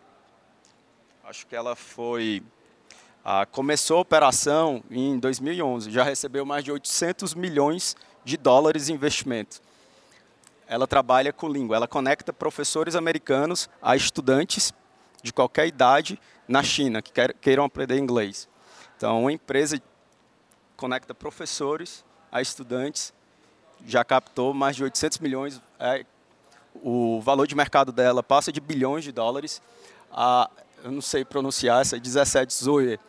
acho 1.24 1.48
que 1.48 1.56
ela 1.56 1.76
foi, 1.76 2.44
ah, 3.24 3.46
começou 3.46 3.98
a 3.98 4.02
operação 4.02 4.84
em 4.90 5.18
2011, 5.18 5.92
já 5.92 6.04
recebeu 6.04 6.46
mais 6.46 6.64
de 6.64 6.72
800 6.72 7.34
milhões 7.34 7.96
de 8.24 8.38
dólares 8.38 8.90
em 8.90 8.94
investimento. 8.94 9.62
Ela 10.70 10.86
trabalha 10.86 11.34
com 11.34 11.50
língua, 11.50 11.76
ela 11.76 11.88
conecta 11.88 12.32
professores 12.32 12.96
americanos 12.96 13.68
a 13.82 13.96
estudantes 13.96 14.72
de 15.24 15.34
qualquer 15.34 15.68
idade 15.68 16.18
na 16.48 16.62
China 16.62 17.02
que 17.02 17.12
queiram 17.42 17.66
aprender 17.66 17.98
inglês. 17.98 18.48
Então, 18.96 19.22
uma 19.22 19.34
empresa 19.34 19.82
conecta 20.78 21.14
professores 21.16 22.06
a 22.32 22.40
estudantes, 22.40 23.12
já 23.84 24.04
captou 24.04 24.54
mais 24.54 24.76
de 24.76 24.84
800 24.84 25.18
milhões. 25.18 25.60
É, 25.80 26.06
o 26.76 27.20
valor 27.20 27.48
de 27.48 27.56
mercado 27.56 27.92
dela 27.92 28.22
passa 28.22 28.52
de 28.52 28.62
bilhões 28.62 29.04
de 29.04 29.12
dólares. 29.12 29.62
A, 30.12 30.50
eu 30.84 30.92
não 30.92 31.02
sei 31.02 31.26
pronunciar 31.26 31.82
essa, 31.82 32.00
17 32.00 32.54
Zoe, 32.54 33.00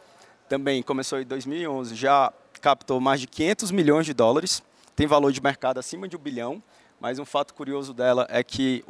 também 0.49 0.83
começou 0.83 1.21
em 1.21 1.27
2011, 1.27 1.95
já 1.95 2.33
captou 2.61 3.01
mais 3.01 3.21
de 3.21 3.27
500 3.27 3.71
milhões 3.71 4.07
de 4.07 4.15
dólares, 4.15 4.63
tem 4.97 5.07
valor 5.07 5.31
de 5.31 5.43
mercado 5.43 5.79
acima 5.79 6.09
de 6.09 6.17
um 6.17 6.19
bilhão, 6.19 6.63
mas 7.01 7.19
um 7.19 7.25
fato 7.25 7.55
curioso 7.55 7.95
dela 7.95 8.27
é 8.29 8.45
que 8.45 8.85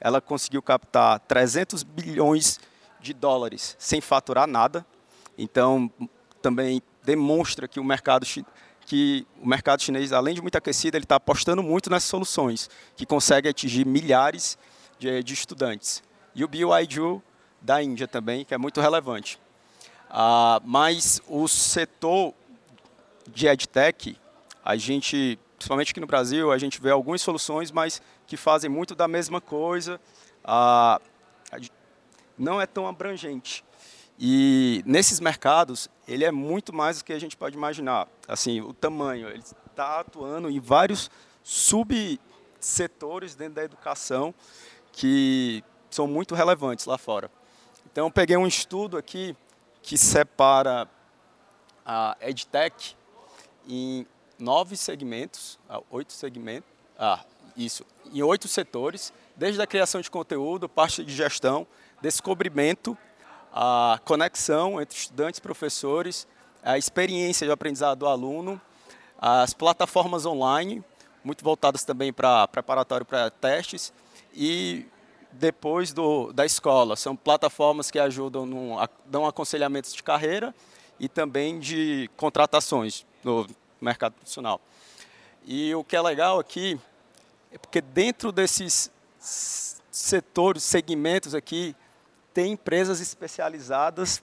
ela 0.00 0.20
conseguiu 0.20 0.60
captar 0.60 1.20
300 1.20 1.82
bilhões 1.82 2.58
de 3.00 3.14
dólares 3.14 3.76
sem 3.78 4.00
faturar 4.00 4.46
nada. 4.46 4.84
Então, 5.38 5.90
também 6.42 6.82
demonstra 7.02 7.68
que 7.68 7.80
o 7.80 7.84
mercado 7.84 8.26
que 8.86 9.26
o 9.40 9.48
mercado 9.48 9.82
chinês, 9.82 10.12
além 10.12 10.34
de 10.34 10.42
muito 10.42 10.56
aquecido, 10.56 10.96
ele 10.96 11.04
está 11.04 11.16
apostando 11.16 11.62
muito 11.62 11.88
nessas 11.88 12.08
soluções 12.08 12.68
que 12.94 13.06
conseguem 13.06 13.50
atingir 13.50 13.86
milhares 13.86 14.58
de, 14.98 15.22
de 15.22 15.32
estudantes. 15.32 16.02
E 16.34 16.44
o 16.44 16.48
BYU 16.48 17.22
da 17.62 17.82
Índia 17.82 18.06
também, 18.06 18.44
que 18.44 18.52
é 18.52 18.58
muito 18.58 18.80
relevante. 18.80 19.40
Ah, 20.10 20.60
mas 20.64 21.22
o 21.26 21.48
setor 21.48 22.34
de 23.32 23.46
EdTech, 23.46 24.18
a 24.62 24.76
gente, 24.76 25.38
principalmente 25.64 25.92
aqui 25.92 26.00
no 26.00 26.06
Brasil, 26.06 26.52
a 26.52 26.58
gente 26.58 26.78
vê 26.78 26.90
algumas 26.90 27.22
soluções, 27.22 27.72
mas 27.72 28.02
que 28.26 28.36
fazem 28.36 28.68
muito 28.68 28.94
da 28.94 29.08
mesma 29.08 29.40
coisa, 29.40 29.98
ah, 30.44 31.00
não 32.36 32.60
é 32.60 32.66
tão 32.66 32.86
abrangente. 32.86 33.64
E 34.18 34.82
nesses 34.84 35.20
mercados, 35.20 35.88
ele 36.06 36.22
é 36.22 36.30
muito 36.30 36.70
mais 36.70 36.98
do 36.98 37.04
que 37.04 37.14
a 37.14 37.18
gente 37.18 37.34
pode 37.34 37.56
imaginar. 37.56 38.06
Assim, 38.28 38.60
o 38.60 38.74
tamanho, 38.74 39.26
ele 39.28 39.38
está 39.38 40.00
atuando 40.00 40.50
em 40.50 40.60
vários 40.60 41.10
subsetores 41.42 43.34
dentro 43.34 43.54
da 43.54 43.64
educação 43.64 44.34
que 44.92 45.64
são 45.88 46.06
muito 46.06 46.34
relevantes 46.34 46.84
lá 46.84 46.98
fora. 46.98 47.30
Então, 47.90 48.10
peguei 48.10 48.36
um 48.36 48.46
estudo 48.46 48.98
aqui 48.98 49.34
que 49.80 49.96
separa 49.96 50.86
a 51.86 52.18
EdTech 52.20 52.94
em 53.66 54.06
nove 54.38 54.76
segmentos, 54.76 55.58
ah, 55.68 55.80
oito 55.90 56.12
segmentos, 56.12 56.68
ah, 56.98 57.24
isso, 57.56 57.84
em 58.12 58.22
oito 58.22 58.48
setores, 58.48 59.12
desde 59.36 59.60
a 59.60 59.66
criação 59.66 60.00
de 60.00 60.10
conteúdo, 60.10 60.68
parte 60.68 61.04
de 61.04 61.14
gestão, 61.14 61.66
descobrimento, 62.00 62.96
a 63.52 64.00
conexão 64.04 64.80
entre 64.80 64.96
estudantes 64.96 65.38
e 65.38 65.42
professores, 65.42 66.26
a 66.62 66.76
experiência 66.76 67.46
de 67.46 67.52
aprendizado 67.52 67.98
do 68.00 68.06
aluno, 68.06 68.60
as 69.18 69.54
plataformas 69.54 70.26
online, 70.26 70.82
muito 71.22 71.44
voltadas 71.44 71.84
também 71.84 72.12
para 72.12 72.46
preparatório 72.48 73.06
para 73.06 73.30
testes, 73.30 73.92
e 74.34 74.86
depois 75.32 75.92
do, 75.92 76.32
da 76.32 76.44
escola. 76.44 76.96
São 76.96 77.16
plataformas 77.16 77.90
que 77.90 77.98
ajudam, 77.98 78.44
no, 78.46 78.76
dão 79.06 79.26
aconselhamentos 79.26 79.94
de 79.94 80.02
carreira 80.02 80.54
e 80.98 81.08
também 81.08 81.58
de 81.58 82.10
contratações 82.16 83.06
no 83.22 83.46
mercado 83.84 84.14
profissional. 84.14 84.60
E 85.44 85.74
o 85.74 85.84
que 85.84 85.94
é 85.94 86.00
legal 86.00 86.38
aqui 86.38 86.80
é 87.52 87.58
porque 87.58 87.80
dentro 87.80 88.32
desses 88.32 88.90
setores, 89.90 90.62
segmentos 90.62 91.34
aqui, 91.34 91.76
tem 92.32 92.52
empresas 92.52 93.00
especializadas, 93.00 94.22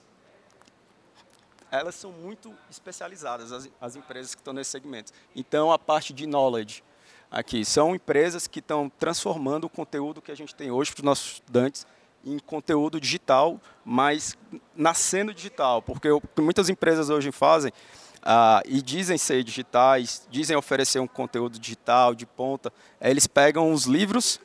elas 1.70 1.94
são 1.94 2.12
muito 2.12 2.54
especializadas, 2.70 3.50
as, 3.50 3.68
as 3.80 3.96
empresas 3.96 4.34
que 4.34 4.40
estão 4.40 4.52
nesse 4.52 4.70
segmento. 4.70 5.12
Então, 5.34 5.72
a 5.72 5.78
parte 5.78 6.12
de 6.12 6.26
knowledge 6.26 6.84
aqui, 7.30 7.64
são 7.64 7.94
empresas 7.94 8.46
que 8.46 8.58
estão 8.58 8.90
transformando 8.90 9.64
o 9.64 9.70
conteúdo 9.70 10.20
que 10.20 10.30
a 10.30 10.34
gente 10.34 10.54
tem 10.54 10.70
hoje 10.70 10.92
para 10.92 11.00
os 11.00 11.04
nossos 11.04 11.32
estudantes 11.34 11.86
em 12.24 12.38
conteúdo 12.38 13.00
digital, 13.00 13.58
mas 13.84 14.36
nascendo 14.76 15.32
digital, 15.32 15.80
porque 15.80 16.08
muitas 16.38 16.68
empresas 16.68 17.08
hoje 17.08 17.32
fazem 17.32 17.72
ah, 18.22 18.62
e 18.64 18.80
dizem 18.80 19.18
ser 19.18 19.42
digitais, 19.42 20.26
dizem 20.30 20.56
oferecer 20.56 21.00
um 21.00 21.06
conteúdo 21.06 21.58
digital 21.58 22.14
de 22.14 22.24
ponta, 22.24 22.72
é, 23.00 23.10
eles 23.10 23.26
pegam 23.26 23.72
os 23.72 23.84
livros 23.84 24.40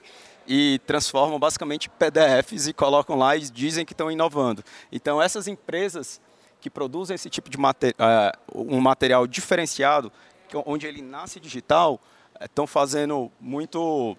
e 0.47 0.79
transformam 0.85 1.37
basicamente 1.37 1.89
PDFs 1.89 2.67
e 2.67 2.73
colocam 2.73 3.17
lá 3.17 3.35
e 3.35 3.41
dizem 3.41 3.85
que 3.85 3.93
estão 3.93 4.09
inovando. 4.09 4.63
Então 4.91 5.21
essas 5.21 5.47
empresas 5.47 6.19
que 6.59 6.69
produzem 6.69 7.15
esse 7.15 7.29
tipo 7.29 7.49
de 7.49 7.57
mater, 7.57 7.93
uh, 7.93 8.63
um 8.73 8.81
material 8.81 9.27
diferenciado, 9.27 10.11
onde 10.65 10.87
ele 10.87 11.01
nasce 11.01 11.39
digital, 11.39 11.99
estão 12.41 12.65
uh, 12.65 12.67
fazendo 12.67 13.31
muito, 13.39 14.17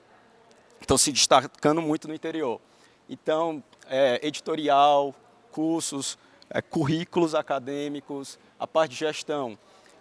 estão 0.81 0.97
se 0.97 1.11
destacando 1.11 1.83
muito 1.83 2.07
no 2.07 2.15
interior. 2.15 2.61
Então, 3.09 3.63
é, 3.89 4.21
editorial, 4.23 5.15
cursos, 5.51 6.19
é, 6.51 6.63
currículos 6.63 7.35
acadêmicos, 7.35 8.39
a 8.59 8.67
parte 8.67 8.93
de 8.93 8.97
gestão, 8.97 9.59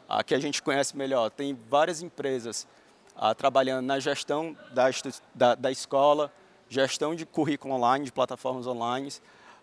a 0.08 0.24
que 0.24 0.34
a 0.34 0.40
gente 0.40 0.62
conhece 0.62 0.96
melhor. 0.96 1.30
Tem 1.30 1.58
várias 1.70 2.02
empresas 2.02 2.68
ah, 3.16 3.34
trabalhando 3.34 3.86
na 3.86 4.00
gestão 4.00 4.56
da, 4.72 4.90
da, 5.34 5.56
da, 5.56 5.72
escola, 5.72 6.32
gestão 6.70 7.16
de 7.16 7.26
currículo 7.26 7.74
online, 7.74 8.06
de 8.06 8.12
plataformas 8.12 8.68
online, 8.68 9.12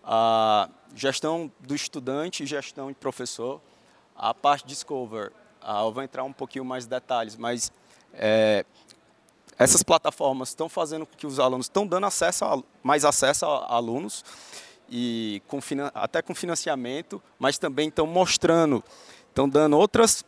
a 0.03 0.69
gestão 0.93 1.51
do 1.59 1.73
estudante 1.73 2.43
e 2.43 2.45
gestão 2.45 2.89
de 2.89 2.95
professor. 2.95 3.59
A 4.15 4.33
parte 4.33 4.67
Discover, 4.67 5.31
ah, 5.61 5.83
eu 5.83 5.91
vou 5.91 6.03
entrar 6.03 6.23
um 6.23 6.33
pouquinho 6.33 6.63
mais 6.63 6.85
em 6.85 6.89
detalhes, 6.89 7.35
mas 7.35 7.71
é, 8.13 8.65
essas 9.57 9.81
plataformas 9.81 10.49
estão 10.49 10.69
fazendo 10.69 11.05
com 11.05 11.15
que 11.15 11.25
os 11.25 11.39
alunos 11.39 11.65
estão 11.65 11.87
dando 11.87 12.05
acesso 12.05 12.45
a, 12.45 12.61
mais 12.83 13.03
acesso 13.03 13.45
a 13.45 13.73
alunos 13.73 14.23
e 14.89 15.41
com, 15.47 15.59
até 15.93 16.21
com 16.21 16.33
financiamento, 16.35 17.21
mas 17.39 17.57
também 17.57 17.89
estão 17.89 18.05
mostrando, 18.05 18.83
estão 19.29 19.47
dando 19.47 19.77
outras 19.77 20.23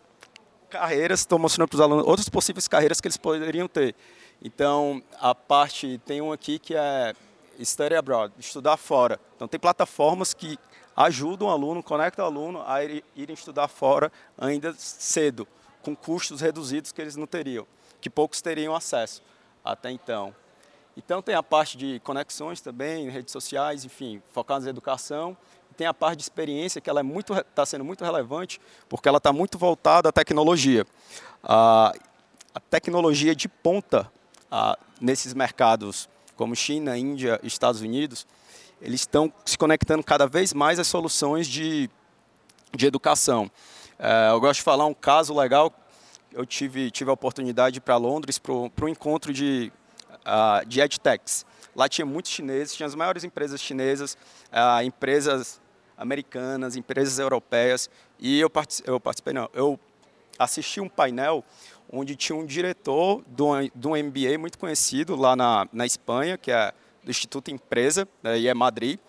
carreiras, 0.70 1.22
estão 1.22 1.40
mostrando 1.40 1.68
para 1.68 1.76
os 1.76 1.82
alunos 1.82 2.06
outras 2.06 2.30
possíveis 2.30 2.68
carreiras 2.68 3.00
que 3.00 3.08
eles 3.08 3.18
poderiam 3.18 3.68
ter. 3.68 3.96
Então, 4.42 5.02
a 5.20 5.34
parte, 5.34 6.00
tem 6.06 6.22
um 6.22 6.32
aqui 6.32 6.60
que 6.60 6.76
é 6.76 7.14
Study 7.64 7.96
Abroad, 7.96 8.34
estudar 8.38 8.78
fora. 8.78 9.20
Então, 9.36 9.48
tem 9.48 9.60
plataformas 9.60 10.34
que 10.34 10.60
ajudam 10.96 11.48
o 11.48 11.52
aluno, 11.52 11.82
conectam 11.82 12.26
o 12.26 12.28
aluno 12.28 12.64
a 12.66 12.84
irem 12.84 13.04
estudar 13.34 13.68
fora 13.68 14.12
ainda 14.38 14.74
cedo, 14.74 15.48
com 15.82 15.96
custos 15.96 16.42
reduzidos 16.42 16.92
que 16.92 17.02
eles 17.02 17.16
não 17.16 17.28
teriam, 17.28 17.66
que 18.02 18.10
poucos 18.10 18.42
teriam 18.42 18.76
acesso 18.76 19.22
até 19.64 19.92
então. 19.92 20.34
Então 20.98 21.22
tem 21.22 21.36
a 21.36 21.44
parte 21.44 21.77
de 21.77 22.00
conexões 22.00 22.60
também, 22.60 23.08
redes 23.08 23.32
sociais, 23.32 23.86
enfim, 23.86 24.20
focadas 24.32 24.63
na 24.63 24.72
educação. 24.72 25.38
Tem 25.77 25.86
a 25.86 25.94
parte 25.94 26.18
de 26.18 26.24
experiência 26.24 26.82
que 26.82 26.89
ela 26.89 27.01
é 27.01 27.04
muito 27.04 27.34
está 27.36 27.63
sendo 27.68 27.86
muito 27.86 28.04
relevante 28.04 28.60
porque 28.89 29.08
ela 29.08 29.20
está 29.20 29.32
muito 29.32 29.60
voltada 29.60 30.10
à 30.10 30.12
tecnologia. 30.12 30.88
a 31.44 31.94
tecnologia 32.72 33.36
de 33.36 33.48
ponta 33.48 34.12
nesses 35.00 35.36
mercados 35.36 36.10
como 36.36 36.56
China, 36.56 36.98
Índia, 36.98 37.39
Estados 37.44 37.82
Unidos, 37.82 38.25
eles 38.82 39.01
estão 39.01 39.32
se 39.46 39.58
conectando 39.58 40.04
cada 40.04 40.25
vez 40.25 40.51
mais 40.51 40.80
às 40.80 40.88
soluções 40.88 41.48
de, 41.48 41.89
de 42.75 42.88
educação. 42.88 43.51
É, 44.00 44.30
eu 44.32 44.39
gosto 44.39 44.60
de 44.60 44.63
falar 44.63 44.86
um 44.86 44.94
caso 44.96 45.36
legal. 45.36 45.72
Eu 46.32 46.46
tive, 46.46 46.89
tive 46.89 47.10
a 47.10 47.13
oportunidade 47.13 47.82
para 47.82 47.98
Londres 47.98 48.39
para 48.39 48.54
um 48.54 48.88
encontro 48.88 49.34
de, 49.34 49.72
uh, 50.27 50.65
de 50.65 50.81
EdTechs. 50.81 51.46
Lá 51.75 51.88
tinha 51.88 52.05
muitos 52.05 52.31
chineses, 52.31 52.75
tinha 52.75 52.86
as 52.86 52.96
maiores 52.96 53.24
empresas 53.24 53.62
chinesas, 53.62 54.17
uh, 54.51 54.84
empresas 54.84 55.62
americanas, 55.98 56.75
empresas 56.75 57.17
europeias. 57.17 57.89
E 58.19 58.39
eu, 58.39 58.50
participei, 58.50 58.93
eu 58.93 59.00
participei, 59.00 59.34
não, 59.34 59.50
eu 59.53 59.79
assisti 60.38 60.81
um 60.81 60.89
painel 60.89 61.43
onde 61.91 62.15
tinha 62.15 62.36
um 62.36 62.46
diretor 62.46 63.24
de 63.27 63.88
um 63.88 63.96
MBA 63.96 64.38
muito 64.38 64.57
conhecido 64.57 65.15
lá 65.15 65.36
na, 65.36 65.67
na 65.72 65.86
Espanha, 65.86 66.38
que 66.38 66.51
é 66.51 66.74
do 67.03 67.10
Instituto 67.10 67.50
Empresa, 67.50 68.07
né, 68.22 68.38
e 68.38 68.48
é 68.48 68.53
Madrid, 68.53 69.00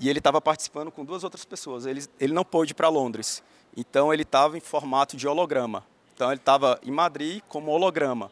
e 0.00 0.08
ele 0.08 0.18
estava 0.18 0.40
participando 0.40 0.90
com 0.90 1.04
duas 1.04 1.22
outras 1.22 1.44
pessoas. 1.44 1.86
Ele, 1.86 2.04
ele 2.18 2.32
não 2.32 2.44
pôde 2.44 2.72
ir 2.72 2.74
para 2.74 2.88
Londres, 2.88 3.42
então 3.76 4.12
ele 4.12 4.22
estava 4.22 4.56
em 4.56 4.60
formato 4.60 5.16
de 5.16 5.28
holograma. 5.28 5.84
Então 6.14 6.30
ele 6.30 6.40
estava 6.40 6.78
em 6.82 6.90
Madrid 6.90 7.42
como 7.48 7.70
holograma. 7.70 8.30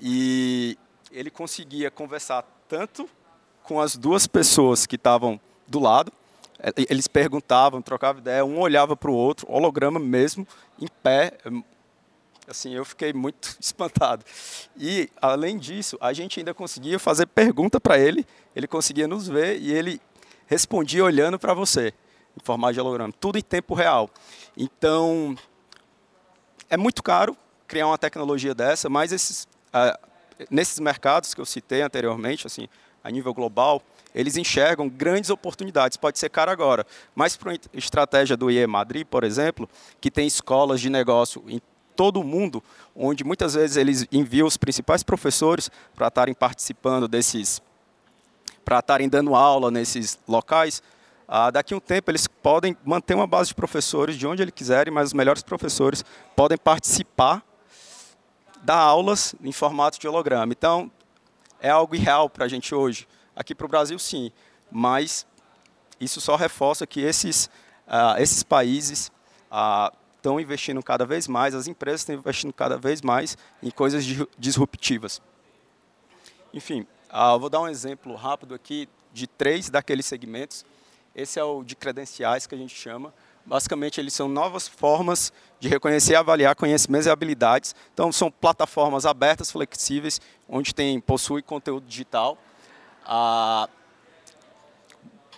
E 0.00 0.78
ele 1.14 1.30
conseguia 1.30 1.90
conversar 1.90 2.42
tanto 2.68 3.08
com 3.62 3.80
as 3.80 3.96
duas 3.96 4.26
pessoas 4.26 4.84
que 4.84 4.96
estavam 4.96 5.40
do 5.66 5.78
lado, 5.78 6.12
é, 6.58 6.72
eles 6.88 7.06
perguntavam, 7.06 7.80
trocavam 7.80 8.20
ideia, 8.20 8.44
um 8.44 8.58
olhava 8.58 8.96
para 8.96 9.10
o 9.10 9.14
outro, 9.14 9.50
holograma 9.50 9.98
mesmo, 9.98 10.46
em 10.80 10.88
pé. 11.02 11.38
Assim, 12.48 12.74
eu 12.74 12.84
fiquei 12.84 13.12
muito 13.12 13.56
espantado. 13.60 14.24
E, 14.76 15.08
além 15.20 15.56
disso, 15.56 15.96
a 16.00 16.12
gente 16.12 16.40
ainda 16.40 16.52
conseguia 16.52 16.98
fazer 16.98 17.26
pergunta 17.26 17.80
para 17.80 17.98
ele, 17.98 18.26
ele 18.54 18.66
conseguia 18.66 19.06
nos 19.06 19.28
ver 19.28 19.58
e 19.60 19.72
ele 19.72 20.00
respondia 20.46 21.04
olhando 21.04 21.38
para 21.38 21.54
você, 21.54 21.94
em 22.36 22.44
formato 22.44 22.74
de 22.74 22.80
holograma. 22.80 23.12
Tudo 23.18 23.38
em 23.38 23.42
tempo 23.42 23.72
real. 23.72 24.10
Então, 24.56 25.36
é 26.68 26.76
muito 26.76 27.02
caro 27.02 27.36
criar 27.66 27.86
uma 27.86 27.98
tecnologia 27.98 28.54
dessa, 28.54 28.88
mas 28.90 29.12
esses, 29.12 29.44
uh, 29.68 30.13
nesses 30.50 30.78
mercados 30.78 31.34
que 31.34 31.40
eu 31.40 31.46
citei 31.46 31.82
anteriormente, 31.82 32.46
assim, 32.46 32.68
a 33.02 33.10
nível 33.10 33.34
global, 33.34 33.82
eles 34.14 34.36
enxergam 34.36 34.88
grandes 34.88 35.28
oportunidades. 35.28 35.96
Pode 35.96 36.18
ser 36.18 36.30
caro 36.30 36.50
agora, 36.50 36.86
mas 37.14 37.36
para 37.36 37.50
uma 37.50 37.58
estratégia 37.74 38.36
do 38.36 38.50
IE 38.50 38.66
Madrid, 38.66 39.06
por 39.06 39.24
exemplo, 39.24 39.68
que 40.00 40.10
tem 40.10 40.26
escolas 40.26 40.80
de 40.80 40.88
negócio 40.88 41.44
em 41.48 41.60
todo 41.94 42.20
o 42.20 42.24
mundo, 42.24 42.62
onde 42.94 43.24
muitas 43.24 43.54
vezes 43.54 43.76
eles 43.76 44.06
enviam 44.10 44.46
os 44.46 44.56
principais 44.56 45.02
professores 45.02 45.70
para 45.94 46.08
estarem 46.08 46.34
participando 46.34 47.06
desses, 47.06 47.62
para 48.64 48.78
estarem 48.78 49.08
dando 49.08 49.34
aula 49.34 49.70
nesses 49.70 50.18
locais. 50.26 50.82
Ah, 51.26 51.50
daqui 51.50 51.72
a 51.72 51.76
um 51.76 51.80
tempo 51.80 52.10
eles 52.10 52.26
podem 52.26 52.76
manter 52.84 53.14
uma 53.14 53.26
base 53.26 53.48
de 53.48 53.54
professores 53.54 54.16
de 54.16 54.26
onde 54.26 54.42
eles 54.42 54.54
quiserem, 54.54 54.92
mas 54.92 55.08
os 55.08 55.14
melhores 55.14 55.42
professores 55.42 56.04
podem 56.34 56.58
participar 56.58 57.42
dar 58.64 58.78
aulas 58.78 59.34
em 59.42 59.52
formato 59.52 60.00
de 60.00 60.08
holograma. 60.08 60.52
Então, 60.52 60.90
é 61.60 61.68
algo 61.70 61.94
irreal 61.94 62.28
para 62.30 62.46
a 62.46 62.48
gente 62.48 62.74
hoje. 62.74 63.06
Aqui 63.36 63.54
para 63.54 63.66
o 63.66 63.68
Brasil, 63.68 63.98
sim, 63.98 64.32
mas 64.70 65.26
isso 66.00 66.20
só 66.20 66.34
reforça 66.34 66.86
que 66.86 67.00
esses, 67.00 67.46
uh, 67.86 68.18
esses 68.18 68.42
países 68.42 69.12
estão 70.16 70.36
uh, 70.36 70.40
investindo 70.40 70.82
cada 70.82 71.04
vez 71.04 71.28
mais, 71.28 71.54
as 71.54 71.66
empresas 71.66 72.00
estão 72.00 72.14
investindo 72.14 72.52
cada 72.52 72.78
vez 72.78 73.02
mais 73.02 73.36
em 73.62 73.70
coisas 73.70 74.04
disruptivas. 74.38 75.20
Enfim, 76.52 76.86
uh, 77.12 77.38
vou 77.38 77.50
dar 77.50 77.60
um 77.60 77.68
exemplo 77.68 78.14
rápido 78.14 78.54
aqui 78.54 78.88
de 79.12 79.26
três 79.26 79.68
daqueles 79.68 80.06
segmentos. 80.06 80.64
Esse 81.14 81.38
é 81.38 81.44
o 81.44 81.62
de 81.62 81.76
credenciais 81.76 82.46
que 82.46 82.54
a 82.54 82.58
gente 82.58 82.74
chama. 82.74 83.12
Basicamente, 83.46 84.00
eles 84.00 84.14
são 84.14 84.28
novas 84.28 84.66
formas 84.66 85.32
de 85.60 85.68
reconhecer 85.68 86.12
e 86.12 86.16
avaliar 86.16 86.54
conhecimentos 86.54 87.06
e 87.06 87.10
habilidades. 87.10 87.74
Então, 87.92 88.10
são 88.10 88.30
plataformas 88.30 89.04
abertas, 89.04 89.50
flexíveis, 89.50 90.20
onde 90.48 90.74
tem 90.74 91.00
possui 91.00 91.42
conteúdo 91.42 91.86
digital 91.86 92.38
ah, 93.06 93.68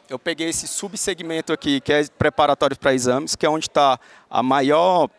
eu 0.09 0.19
peguei 0.19 0.49
esse 0.49 0.69
subsegmento 0.69 1.53
aqui, 1.53 1.81
que 1.81 1.93
é 1.93 2.07
preparatório 2.07 2.79
para 2.79 2.95
exames, 2.95 3.35
que 3.35 3.45
é 3.45 3.51
onde 3.51 3.67
está 3.67 3.99
a 4.31 4.43
maior 4.43 5.11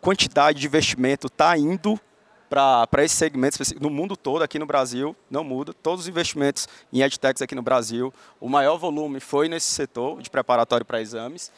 quantidade 0.00 0.60
de 0.60 0.66
investimento 0.66 1.26
está 1.26 1.56
indo 1.58 2.00
para 2.48 3.04
esse 3.04 3.16
segmento 3.16 3.58
no 3.80 3.90
mundo 3.90 4.16
todo, 4.16 4.42
aqui 4.42 4.58
no 4.58 4.66
Brasil, 4.66 5.16
não 5.30 5.42
muda. 5.42 5.72
Todos 5.72 6.02
os 6.02 6.08
investimentos 6.08 6.68
em 6.92 7.02
edtechs 7.02 7.42
aqui 7.42 7.54
no 7.54 7.62
Brasil, 7.62 8.12
o 8.40 8.48
maior 8.48 8.76
volume 8.76 9.20
foi 9.20 9.48
nesse 9.48 9.66
setor 9.66 10.22
de 10.22 10.30
preparatório 10.30 10.86
para 10.86 11.00
exames. 11.00 11.52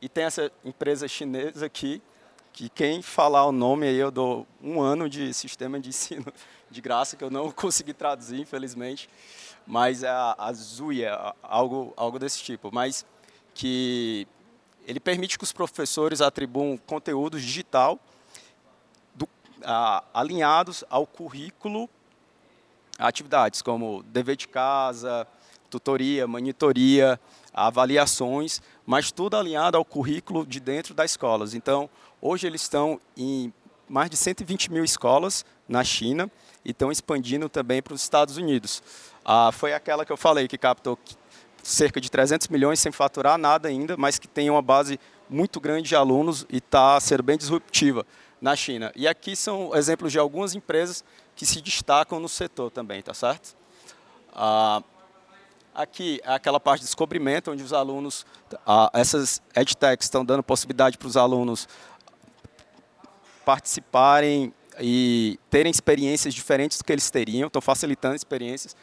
E 0.00 0.08
tem 0.08 0.24
essa 0.24 0.50
empresa 0.64 1.06
chinesa 1.06 1.66
aqui, 1.66 2.02
que 2.52 2.68
quem 2.68 3.00
falar 3.00 3.46
o 3.46 3.52
nome 3.52 3.86
aí 3.86 3.96
eu 3.96 4.10
dou 4.10 4.46
um 4.62 4.80
ano 4.80 5.08
de 5.08 5.32
sistema 5.32 5.80
de 5.80 5.88
ensino 5.88 6.26
de 6.70 6.80
graça, 6.80 7.16
que 7.16 7.24
eu 7.24 7.30
não 7.30 7.50
consegui 7.52 7.94
traduzir, 7.94 8.40
infelizmente, 8.40 9.08
mas 9.66 10.02
é 10.02 10.08
a, 10.08 10.34
a 10.36 11.34
algo, 11.42 11.92
algo 11.96 12.18
desse 12.18 12.42
tipo, 12.42 12.70
mas 12.72 13.06
que 13.54 14.26
ele 14.86 14.98
permite 14.98 15.38
que 15.38 15.44
os 15.44 15.52
professores 15.52 16.20
atribuam 16.20 16.76
conteúdo 16.76 17.38
digital 17.38 18.00
do, 19.62 19.68
a, 19.68 20.04
alinhados 20.12 20.84
ao 20.90 21.06
currículo, 21.06 21.88
atividades 22.98 23.62
como 23.62 24.02
dever 24.04 24.36
de 24.36 24.48
casa, 24.48 25.26
tutoria, 25.70 26.26
monitoria, 26.26 27.18
avaliações, 27.52 28.60
mas 28.84 29.10
tudo 29.10 29.36
alinhado 29.36 29.76
ao 29.76 29.84
currículo 29.84 30.44
de 30.46 30.60
dentro 30.60 30.94
das 30.94 31.12
escolas. 31.12 31.54
Então, 31.54 31.88
hoje 32.20 32.46
eles 32.46 32.62
estão 32.62 33.00
em 33.16 33.52
mais 33.88 34.10
de 34.10 34.16
120 34.16 34.70
mil 34.70 34.84
escolas 34.84 35.44
na 35.68 35.82
China 35.84 36.30
e 36.64 36.70
estão 36.70 36.92
expandindo 36.92 37.48
também 37.48 37.82
para 37.82 37.94
os 37.94 38.02
Estados 38.02 38.36
Unidos. 38.36 38.82
Ah, 39.24 39.50
foi 39.52 39.72
aquela 39.72 40.04
que 40.04 40.12
eu 40.12 40.16
falei, 40.16 40.46
que 40.46 40.58
captou 40.58 40.98
cerca 41.62 42.00
de 42.00 42.10
300 42.10 42.48
milhões 42.48 42.80
sem 42.80 42.90
faturar 42.90 43.38
nada 43.38 43.68
ainda, 43.68 43.96
mas 43.96 44.18
que 44.18 44.26
tem 44.26 44.50
uma 44.50 44.62
base 44.62 44.98
muito 45.28 45.60
grande 45.60 45.88
de 45.88 45.96
alunos 45.96 46.46
e 46.50 46.58
está 46.58 46.98
sendo 47.00 47.22
bem 47.22 47.36
disruptiva 47.36 48.04
na 48.42 48.56
China. 48.56 48.92
E 48.96 49.06
aqui 49.06 49.36
são 49.36 49.74
exemplos 49.74 50.10
de 50.10 50.18
algumas 50.18 50.56
empresas 50.56 51.04
que 51.36 51.46
se 51.46 51.60
destacam 51.60 52.18
no 52.18 52.28
setor 52.28 52.72
também, 52.72 53.00
tá 53.00 53.14
certo? 53.14 53.56
Ah, 54.34 54.82
aqui 55.72 56.20
é 56.24 56.34
aquela 56.34 56.58
parte 56.58 56.80
de 56.80 56.86
descobrimento, 56.86 57.52
onde 57.52 57.62
os 57.62 57.72
alunos, 57.72 58.26
ah, 58.66 58.90
essas 58.92 59.40
edtechs 59.54 60.06
estão 60.06 60.24
dando 60.24 60.42
possibilidade 60.42 60.98
para 60.98 61.06
os 61.06 61.16
alunos 61.16 61.68
participarem 63.44 64.52
e 64.80 65.38
terem 65.48 65.70
experiências 65.70 66.34
diferentes 66.34 66.78
do 66.78 66.84
que 66.84 66.92
eles 66.92 67.10
teriam, 67.10 67.46
estão 67.46 67.62
facilitando 67.62 68.16
experiências 68.16 68.74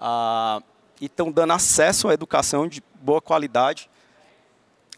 ah, 0.00 0.60
e 1.00 1.06
estão 1.06 1.30
dando 1.30 1.52
acesso 1.52 2.08
à 2.08 2.14
educação 2.14 2.66
de 2.66 2.82
boa 3.00 3.22
qualidade 3.22 3.88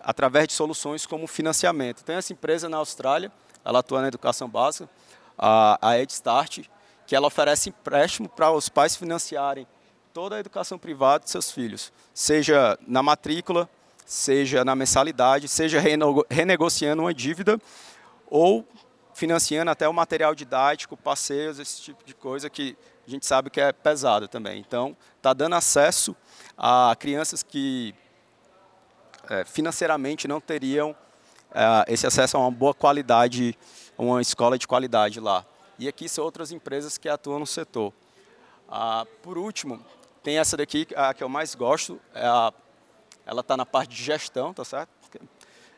através 0.01 0.49
de 0.49 0.55
soluções 0.55 1.05
como 1.05 1.27
financiamento. 1.27 2.03
Tem 2.05 2.16
essa 2.16 2.33
empresa 2.33 2.71
na 2.71 2.79
Austrália, 2.79 3.31
ela 3.68 3.81
atua 3.81 4.00
na 4.00 4.09
educação 4.09 4.48
básica, 4.48 4.88
a, 5.37 5.78
a 5.83 5.98
EdStart, 5.98 6.61
que 7.07 7.14
ela 7.14 7.26
oferece 7.26 7.68
empréstimo 7.68 8.26
para 8.26 8.50
os 8.50 8.70
pais 8.70 8.96
financiarem 8.96 9.66
toda 10.14 10.37
a 10.37 10.40
educação 10.40 10.78
privada 10.78 11.24
de 11.24 11.31
seus 11.31 11.50
filhos, 11.50 11.92
seja 12.14 12.78
na 12.87 13.02
matrícula, 13.02 13.68
seja 14.07 14.64
na 14.64 14.74
mensalidade, 14.74 15.48
seja 15.48 15.78
renegociando 16.31 17.02
uma 17.02 17.12
dívida 17.12 17.61
ou 18.31 18.66
financiando 19.12 19.70
até 19.70 19.87
o 19.87 19.92
material 19.92 20.35
didático, 20.35 20.96
passeios, 20.96 21.59
esse 21.59 21.83
tipo 21.83 22.02
de 22.07 22.14
coisa 22.14 22.48
que 22.48 22.74
a 23.07 23.11
gente 23.11 23.26
sabe 23.26 23.50
que 23.50 23.61
é 23.61 23.70
pesado 23.70 24.26
também. 24.28 24.61
Então, 24.61 24.96
está 25.18 25.35
dando 25.35 25.57
acesso 25.57 26.16
a 26.57 26.96
crianças 26.98 27.42
que 27.42 27.94
é, 29.28 29.44
financeiramente 29.44 30.26
não 30.26 30.40
teriam 30.40 30.96
esse 31.87 32.06
acesso 32.06 32.37
a 32.37 32.40
uma 32.40 32.50
boa 32.50 32.74
qualidade, 32.74 33.56
uma 33.96 34.20
escola 34.20 34.58
de 34.58 34.66
qualidade 34.66 35.20
lá. 35.20 35.44
E 35.78 35.88
aqui 35.88 36.08
são 36.08 36.24
outras 36.24 36.52
empresas 36.52 36.98
que 36.98 37.08
atuam 37.08 37.38
no 37.38 37.46
setor. 37.46 37.92
Ah, 38.68 39.06
por 39.22 39.38
último, 39.38 39.80
tem 40.22 40.38
essa 40.38 40.56
daqui, 40.56 40.87
a 40.94 41.14
que 41.14 41.22
eu 41.22 41.28
mais 41.28 41.54
gosto, 41.54 42.00
é 42.14 42.26
ela 43.28 43.40
está 43.40 43.58
na 43.58 43.66
parte 43.66 43.94
de 43.94 44.02
gestão, 44.02 44.54
tá 44.54 44.64
certo? 44.64 44.88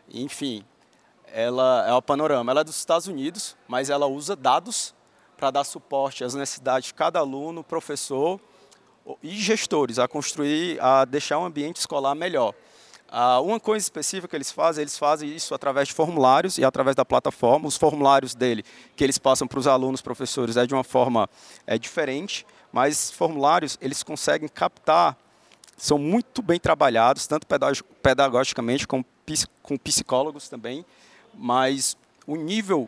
Enfim, 0.08 0.64
ela 1.26 1.84
é 1.88 1.92
o 1.92 2.00
panorama. 2.00 2.52
Ela 2.52 2.60
é 2.60 2.64
dos 2.64 2.76
Estados 2.76 3.08
Unidos, 3.08 3.56
mas 3.66 3.90
ela 3.90 4.06
usa 4.06 4.36
dados 4.36 4.94
para 5.36 5.50
dar 5.50 5.64
suporte 5.64 6.22
às 6.22 6.32
necessidades 6.32 6.88
de 6.88 6.94
cada 6.94 7.18
aluno, 7.18 7.64
professor 7.64 8.40
e 9.20 9.30
gestores 9.30 9.98
a 9.98 10.06
construir, 10.06 10.80
a 10.80 11.04
deixar 11.04 11.38
um 11.38 11.44
ambiente 11.44 11.76
escolar 11.76 12.14
melhor. 12.14 12.54
Uh, 13.10 13.42
uma 13.42 13.58
coisa 13.58 13.84
específica 13.84 14.28
que 14.28 14.36
eles 14.36 14.52
fazem, 14.52 14.82
eles 14.82 14.96
fazem 14.96 15.34
isso 15.34 15.52
através 15.52 15.88
de 15.88 15.94
formulários 15.94 16.58
e 16.58 16.64
através 16.64 16.94
da 16.94 17.04
plataforma. 17.04 17.66
Os 17.66 17.76
formulários 17.76 18.36
dele 18.36 18.64
que 18.94 19.02
eles 19.02 19.18
passam 19.18 19.48
para 19.48 19.58
os 19.58 19.66
alunos, 19.66 20.00
professores, 20.00 20.56
é 20.56 20.64
de 20.64 20.74
uma 20.74 20.84
forma 20.84 21.28
é, 21.66 21.76
diferente, 21.76 22.46
mas 22.72 23.10
formulários 23.10 23.76
eles 23.80 24.04
conseguem 24.04 24.48
captar 24.48 25.16
são 25.76 25.96
muito 25.96 26.42
bem 26.42 26.60
trabalhados, 26.60 27.26
tanto 27.26 27.46
pedagogicamente 28.02 28.86
como 28.86 29.04
com 29.62 29.78
psicólogos 29.78 30.46
também, 30.48 30.84
mas 31.34 31.96
o 32.26 32.36
nível 32.36 32.86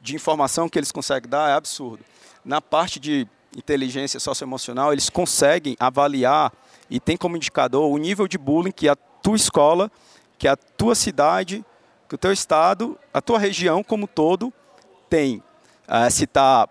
de 0.00 0.14
informação 0.14 0.68
que 0.68 0.78
eles 0.78 0.92
conseguem 0.92 1.28
dar 1.28 1.50
é 1.50 1.54
absurdo. 1.54 2.04
Na 2.44 2.60
parte 2.60 3.00
de 3.00 3.26
inteligência 3.56 4.20
socioemocional, 4.20 4.92
eles 4.92 5.10
conseguem 5.10 5.76
avaliar 5.80 6.52
e 6.88 7.00
tem 7.00 7.16
como 7.16 7.36
indicador 7.36 7.90
o 7.90 7.98
nível 7.98 8.28
de 8.28 8.38
bullying 8.38 8.70
que 8.70 8.88
a 8.88 8.96
tua 9.22 9.36
escola, 9.36 9.90
que 10.38 10.48
a 10.48 10.56
tua 10.56 10.94
cidade, 10.94 11.64
que 12.08 12.14
o 12.14 12.18
teu 12.18 12.32
estado, 12.32 12.98
a 13.14 13.20
tua 13.20 13.38
região 13.38 13.82
como 13.82 14.06
todo 14.06 14.52
tem. 15.08 15.42
Uh, 15.88 16.10
se 16.10 16.24
está 16.24 16.68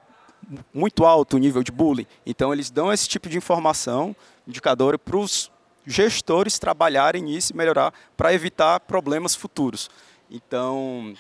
muito 0.74 1.06
alto 1.06 1.38
o 1.38 1.40
nível 1.40 1.64
de 1.64 1.72
bullying, 1.72 2.08
então 2.26 2.52
eles 2.52 2.70
dão 2.70 2.92
esse 2.92 3.08
tipo 3.08 3.30
de 3.30 3.38
informação, 3.38 4.16
indicador 4.48 4.98
para 4.98 5.18
os 5.18 5.52
gestores 5.86 6.60
trabalharem 6.60 7.24
nisso 7.24 7.54
e 7.54 7.56
melhorar 7.56 7.94
para 8.18 8.34
evitar 8.34 8.80
problemas 8.82 9.36
futuros. 9.36 9.90
Então, 10.30 11.14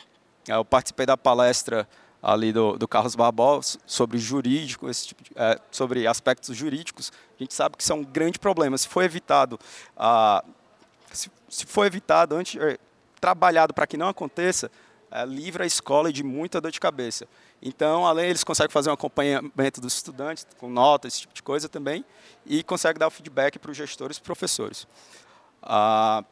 eu 0.48 0.65
participei 0.65 1.06
da 1.06 1.17
palestra 1.17 1.88
ali 2.22 2.54
do, 2.54 2.78
do 2.78 2.88
Carlos 2.88 3.15
Barbosa 3.15 3.80
sobre 3.86 4.17
jurídico, 4.17 4.89
esse 4.89 5.08
tipo 5.08 5.24
de, 5.24 5.32
é, 5.36 5.60
sobre 5.72 6.06
aspectos 6.06 6.56
jurídicos, 6.56 7.12
a 7.39 7.44
gente 7.44 7.54
sabe 7.54 7.76
que 7.76 7.84
isso 7.84 7.91
é 7.91 7.96
um 7.96 8.04
grande 8.04 8.38
problema. 8.38 8.78
Se 8.78 8.88
for 8.88 9.04
evitado, 9.04 9.60
ah, 9.98 10.44
se, 11.17 11.32
se 11.50 11.65
for 11.65 11.86
evitado 11.86 12.36
antes, 12.36 12.60
é, 12.62 12.78
trabalhado 13.19 13.74
para 13.74 13.86
que 13.86 13.97
não 13.97 14.08
aconteça, 14.08 14.71
é, 15.12 15.26
livra 15.26 15.63
a 15.63 15.67
escola 15.67 16.12
de 16.12 16.24
muita 16.24 16.62
dor 16.62 16.71
de 16.71 16.80
cabeça. 16.80 17.28
Então, 17.62 18.06
além 18.06 18.30
eles 18.30 18.43
conseguem 18.43 18.71
fazer 18.71 18.89
um 18.89 18.93
acompanhamento 18.93 19.80
dos 19.80 19.93
estudantes 19.93 20.47
com 20.58 20.69
notas, 20.69 21.13
esse 21.13 21.21
tipo 21.21 21.34
de 21.34 21.43
coisa 21.43 21.69
também, 21.69 22.04
e 22.45 22.63
conseguem 22.63 23.00
dar 23.00 23.08
o 23.08 23.12
feedback 23.12 23.60
para 23.60 23.71
os 23.71 23.78
gestores 23.78 24.17
e 24.17 24.21
professores. 24.21 24.88
Ah, 25.62 26.24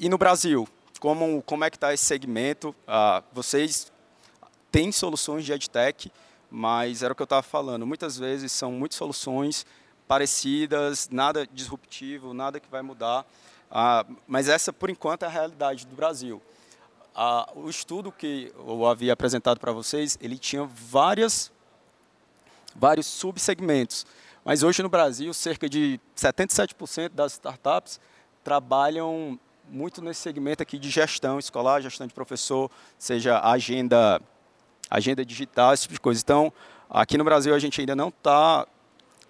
e 0.00 0.08
no 0.08 0.18
Brasil, 0.18 0.66
como, 0.98 1.42
como 1.42 1.64
é 1.64 1.70
que 1.70 1.76
está 1.76 1.94
esse 1.94 2.04
segmento? 2.04 2.74
Ah, 2.86 3.22
vocês 3.32 3.92
tem 4.70 4.90
soluções 4.90 5.44
de 5.44 5.52
EdTech, 5.52 6.12
mas 6.50 7.02
era 7.02 7.12
o 7.12 7.16
que 7.16 7.22
eu 7.22 7.24
estava 7.24 7.42
falando. 7.42 7.86
Muitas 7.86 8.18
vezes 8.18 8.50
são 8.52 8.72
muitas 8.72 8.96
soluções 8.96 9.64
parecidas, 10.06 11.08
nada 11.10 11.46
disruptivo, 11.46 12.32
nada 12.32 12.58
que 12.58 12.68
vai 12.68 12.82
mudar. 12.82 13.26
Ah, 13.70 14.04
mas 14.26 14.48
essa, 14.48 14.72
por 14.72 14.90
enquanto, 14.90 15.24
é 15.24 15.26
a 15.26 15.30
realidade 15.30 15.86
do 15.86 15.94
Brasil. 15.94 16.40
Ah, 17.14 17.50
o 17.54 17.68
estudo 17.68 18.12
que 18.12 18.52
eu 18.56 18.86
havia 18.86 19.12
apresentado 19.12 19.58
para 19.58 19.72
vocês, 19.72 20.18
ele 20.20 20.38
tinha 20.38 20.64
várias, 20.64 21.52
vários 22.74 23.06
subsegmentos. 23.06 24.06
Mas 24.44 24.62
hoje 24.62 24.82
no 24.82 24.88
Brasil, 24.88 25.34
cerca 25.34 25.68
de 25.68 26.00
77% 26.16 27.10
das 27.10 27.32
startups 27.32 28.00
trabalham 28.42 29.38
muito 29.68 30.00
nesse 30.00 30.20
segmento 30.20 30.62
aqui 30.62 30.78
de 30.78 30.88
gestão 30.88 31.38
escolar, 31.38 31.82
gestão 31.82 32.06
de 32.06 32.14
professor, 32.14 32.70
seja 32.98 33.40
agenda 33.40 34.20
agenda 34.90 35.24
digital, 35.24 35.74
esse 35.74 35.82
tipo 35.82 35.94
de 35.94 36.00
coisa. 36.00 36.20
Então, 36.20 36.52
aqui 36.88 37.18
no 37.18 37.24
Brasil 37.24 37.54
a 37.54 37.58
gente 37.58 37.80
ainda 37.80 37.94
não 37.94 38.08
está 38.08 38.66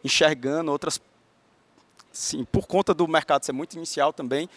enxergando 0.04 0.70
outras. 0.70 1.00
Sim, 2.12 2.44
por 2.44 2.66
conta 2.66 2.92
do 2.92 3.06
mercado 3.06 3.44
ser 3.44 3.52
muito 3.52 3.74
inicial 3.74 4.12
também, 4.12 4.48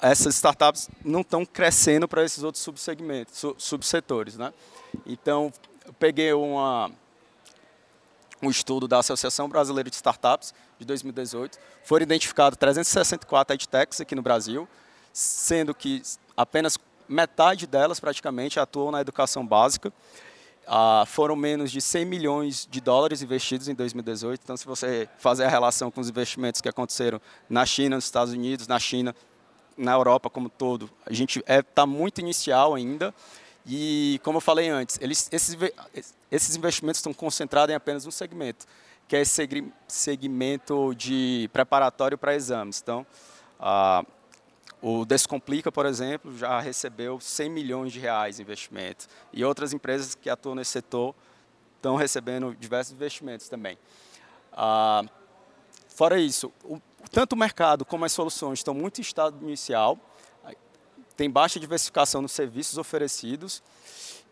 essas 0.00 0.34
startups 0.34 0.88
não 1.04 1.20
estão 1.20 1.44
crescendo 1.44 2.08
para 2.08 2.24
esses 2.24 2.42
outros 2.42 2.62
subsegmentos, 2.62 3.44
subsetores, 3.58 4.36
né? 4.36 4.52
Então, 5.06 5.52
peguei 5.98 6.32
uma, 6.32 6.90
um 8.42 8.50
estudo 8.50 8.88
da 8.88 8.98
Associação 8.98 9.48
Brasileira 9.48 9.90
de 9.90 9.96
Startups 9.96 10.54
de 10.78 10.84
2018. 10.86 11.58
Foram 11.84 12.02
identificados 12.02 12.56
364 12.58 13.54
edtechs 13.54 14.00
aqui 14.00 14.14
no 14.14 14.22
Brasil, 14.22 14.68
sendo 15.12 15.74
que 15.74 16.02
apenas 16.36 16.78
metade 17.08 17.66
delas 17.66 18.00
praticamente 18.00 18.58
atuam 18.58 18.90
na 18.90 19.00
educação 19.00 19.46
básica. 19.46 19.92
Ah, 20.66 21.04
foram 21.06 21.36
menos 21.36 21.70
de 21.70 21.80
100 21.80 22.04
milhões 22.04 22.68
de 22.70 22.80
dólares 22.80 23.22
investidos 23.22 23.68
em 23.68 23.74
2018. 23.74 24.40
Então, 24.42 24.56
se 24.56 24.66
você 24.66 25.08
fazer 25.18 25.44
a 25.44 25.48
relação 25.48 25.90
com 25.90 26.00
os 26.00 26.08
investimentos 26.08 26.60
que 26.60 26.68
aconteceram 26.68 27.20
na 27.48 27.66
China, 27.66 27.96
nos 27.96 28.04
Estados 28.04 28.32
Unidos, 28.32 28.66
na 28.66 28.78
China, 28.78 29.14
na 29.76 29.92
Europa 29.92 30.30
como 30.30 30.48
todo, 30.48 30.90
a 31.04 31.12
gente 31.12 31.40
está 31.40 31.52
é, 31.52 31.62
tá 31.62 31.86
muito 31.86 32.20
inicial 32.20 32.74
ainda. 32.74 33.14
E, 33.66 34.20
como 34.22 34.38
eu 34.38 34.40
falei 34.40 34.68
antes, 34.68 34.98
eles, 35.00 35.28
esses, 35.32 35.56
esses 36.30 36.56
investimentos 36.56 36.98
estão 36.98 37.14
concentrados 37.14 37.72
em 37.72 37.76
apenas 37.76 38.06
um 38.06 38.10
segmento, 38.10 38.66
que 39.08 39.16
é 39.16 39.20
esse 39.20 39.48
segmento 39.88 40.94
de 40.94 41.48
preparatório 41.52 42.18
para 42.18 42.34
exames. 42.34 42.80
Então, 42.82 43.06
ah, 43.58 44.04
o 44.86 45.06
Descomplica, 45.06 45.72
por 45.72 45.86
exemplo, 45.86 46.36
já 46.36 46.60
recebeu 46.60 47.18
100 47.18 47.48
milhões 47.48 47.90
de 47.90 47.98
reais 47.98 48.38
em 48.38 48.42
investimento. 48.42 49.06
E 49.32 49.42
outras 49.42 49.72
empresas 49.72 50.14
que 50.14 50.28
atuam 50.28 50.54
nesse 50.54 50.72
setor 50.72 51.14
estão 51.76 51.96
recebendo 51.96 52.54
diversos 52.54 52.92
investimentos 52.92 53.48
também. 53.48 53.78
Ah, 54.52 55.02
fora 55.88 56.20
isso, 56.20 56.52
o, 56.62 56.78
tanto 57.10 57.32
o 57.32 57.36
mercado 57.36 57.82
como 57.86 58.04
as 58.04 58.12
soluções 58.12 58.58
estão 58.58 58.74
muito 58.74 58.98
em 58.98 59.00
estado 59.00 59.42
inicial, 59.42 59.98
tem 61.16 61.30
baixa 61.30 61.58
diversificação 61.58 62.20
nos 62.20 62.32
serviços 62.32 62.76
oferecidos 62.76 63.62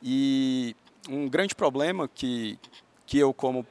e 0.02 0.76
um 1.08 1.30
grande 1.30 1.54
problema 1.54 2.06
que, 2.08 2.58
que 3.06 3.18
eu, 3.18 3.32
como 3.32 3.66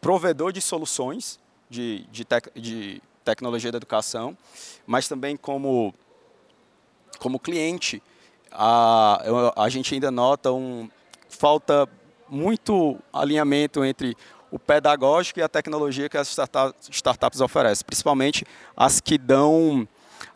provedor 0.00 0.52
de 0.52 0.60
soluções 0.60 1.40
de, 1.68 2.06
de, 2.12 2.24
tec, 2.24 2.48
de 2.54 3.02
tecnologia 3.24 3.70
da 3.70 3.76
educação, 3.76 4.36
mas 4.86 5.08
também 5.08 5.36
como, 5.36 5.94
como 7.18 7.38
cliente, 7.38 8.02
a, 8.50 9.22
a 9.56 9.68
gente 9.68 9.94
ainda 9.94 10.10
nota 10.10 10.52
um 10.52 10.88
falta 11.28 11.88
muito 12.28 12.98
alinhamento 13.12 13.84
entre 13.84 14.16
o 14.50 14.58
pedagógico 14.58 15.40
e 15.40 15.42
a 15.42 15.48
tecnologia 15.48 16.08
que 16.08 16.18
as 16.18 16.36
startups, 16.90 17.40
oferecem, 17.40 17.84
principalmente 17.86 18.46
as 18.76 19.00
que 19.00 19.16
dão 19.16 19.88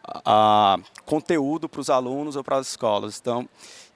a, 0.02 0.78
conteúdo 1.04 1.68
para 1.68 1.80
os 1.80 1.90
alunos 1.90 2.34
ou 2.34 2.42
para 2.42 2.56
as 2.56 2.68
escolas. 2.68 3.18
Então, 3.20 3.46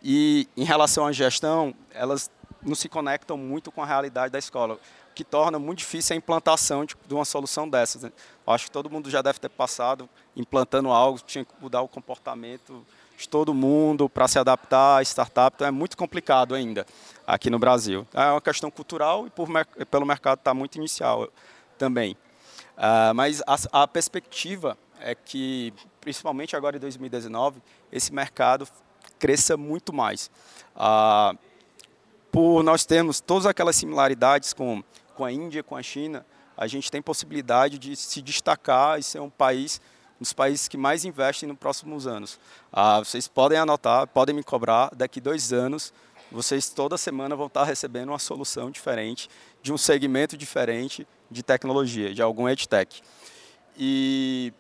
e 0.03 0.47
em 0.57 0.65
relação 0.65 1.07
à 1.07 1.13
gestão, 1.13 1.75
elas 1.93 2.31
não 2.63 2.75
se 2.75 2.89
conectam 2.89 3.37
muito 3.39 3.73
com 3.73 3.83
a 3.83 3.87
realidade 3.87 4.31
da 4.31 4.39
escola 4.39 4.79
que 5.21 5.25
torna 5.25 5.59
muito 5.59 5.81
difícil 5.81 6.15
a 6.15 6.17
implantação 6.17 6.87
de, 6.87 6.97
de 7.07 7.13
uma 7.13 7.27
solução 7.27 7.69
dessas. 7.69 8.05
Né? 8.05 8.13
Acho 8.47 8.65
que 8.65 8.71
todo 8.71 8.89
mundo 8.89 9.11
já 9.11 9.21
deve 9.21 9.39
ter 9.39 9.51
passado 9.51 10.09
implantando 10.35 10.89
algo, 10.89 11.21
tinha 11.27 11.45
que 11.45 11.53
mudar 11.61 11.83
o 11.83 11.89
comportamento 11.89 12.83
de 13.19 13.29
todo 13.29 13.53
mundo 13.53 14.09
para 14.09 14.27
se 14.27 14.39
adaptar 14.39 14.99
à 14.99 15.03
startup, 15.03 15.55
então 15.55 15.69
é 15.69 15.71
muito 15.71 15.95
complicado 15.95 16.55
ainda 16.55 16.87
aqui 17.27 17.51
no 17.51 17.59
Brasil. 17.59 18.09
É 18.15 18.31
uma 18.31 18.41
questão 18.41 18.71
cultural 18.71 19.27
e 19.27 19.31
por, 19.31 19.47
pelo 19.91 20.07
mercado 20.07 20.39
está 20.39 20.55
muito 20.55 20.77
inicial 20.77 21.29
também. 21.77 22.17
Uh, 22.79 23.13
mas 23.15 23.43
a, 23.47 23.83
a 23.83 23.87
perspectiva 23.87 24.75
é 25.01 25.15
que, 25.15 25.75
principalmente 26.01 26.57
agora 26.57 26.79
em 26.79 26.81
2019, 26.81 27.61
esse 27.93 28.11
mercado 28.11 28.67
cresça 29.19 29.55
muito 29.55 29.93
mais. 29.93 30.31
Uh, 30.75 31.39
por 32.33 32.63
nós 32.63 32.87
termos 32.87 33.21
todas 33.21 33.45
aquelas 33.45 33.77
similaridades 33.77 34.53
com 34.53 34.83
com 35.21 35.25
a 35.27 35.31
Índia, 35.31 35.63
com 35.63 35.77
a 35.77 35.83
China, 35.83 36.25
a 36.57 36.67
gente 36.67 36.91
tem 36.91 37.03
possibilidade 37.03 37.79
de 37.79 37.95
se 37.95 38.23
destacar 38.23 38.99
e 38.99 39.03
ser 39.03 39.21
um 39.21 39.29
país, 39.29 39.79
um 40.17 40.21
dos 40.21 40.33
países 40.33 40.67
que 40.67 40.79
mais 40.79 41.05
investem 41.05 41.47
nos 41.47 41.59
próximos 41.59 42.07
anos. 42.07 42.41
Ah, 42.73 43.01
vocês 43.01 43.29
podem 43.29 43.59
anotar, 43.59 44.07
podem 44.07 44.35
me 44.35 44.43
cobrar, 44.43 44.89
daqui 44.95 45.21
dois 45.21 45.53
anos, 45.53 45.93
vocês 46.33 46.71
toda 46.71 46.97
semana 46.97 47.37
vão 47.37 47.49
estar 47.49 47.65
recebendo 47.65 48.09
uma 48.09 48.19
solução 48.19 48.71
diferente, 48.71 49.29
de 49.63 49.75
um 49.75 49.77
segmento 49.77 50.39
diferente 50.39 51.07
de 51.31 51.43
tecnologia, 51.43 52.15
de 52.15 52.23
algum 52.23 52.49
edtech. 52.49 53.03
E 53.77 54.55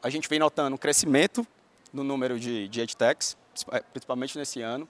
a 0.00 0.08
gente 0.08 0.28
vem 0.28 0.38
notando 0.38 0.74
um 0.74 0.78
crescimento 0.78 1.44
no 1.92 2.04
número 2.04 2.38
de, 2.38 2.68
de 2.68 2.80
edtechs, 2.80 3.36
principalmente 3.92 4.38
nesse 4.38 4.62
ano. 4.62 4.88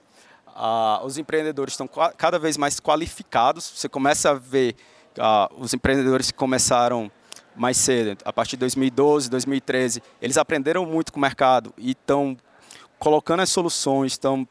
Os 1.03 1.17
empreendedores 1.17 1.73
estão 1.73 1.89
cada 2.17 2.37
vez 2.37 2.57
mais 2.57 2.79
qualificados. 2.79 3.71
Você 3.75 3.89
começa 3.89 4.31
a 4.31 4.33
ver 4.33 4.75
os 5.57 5.73
empreendedores 5.73 6.31
que 6.31 6.37
começaram 6.37 7.11
mais 7.55 7.77
cedo, 7.77 8.17
a 8.23 8.31
partir 8.31 8.51
de 8.51 8.61
2012, 8.61 9.29
2013, 9.29 10.01
eles 10.21 10.37
aprenderam 10.37 10.85
muito 10.85 11.11
com 11.11 11.19
o 11.19 11.21
mercado 11.21 11.73
e 11.77 11.91
estão 11.91 12.37
colocando 12.97 13.41
as 13.41 13.49
soluções, 13.49 14.13
estão 14.13 14.47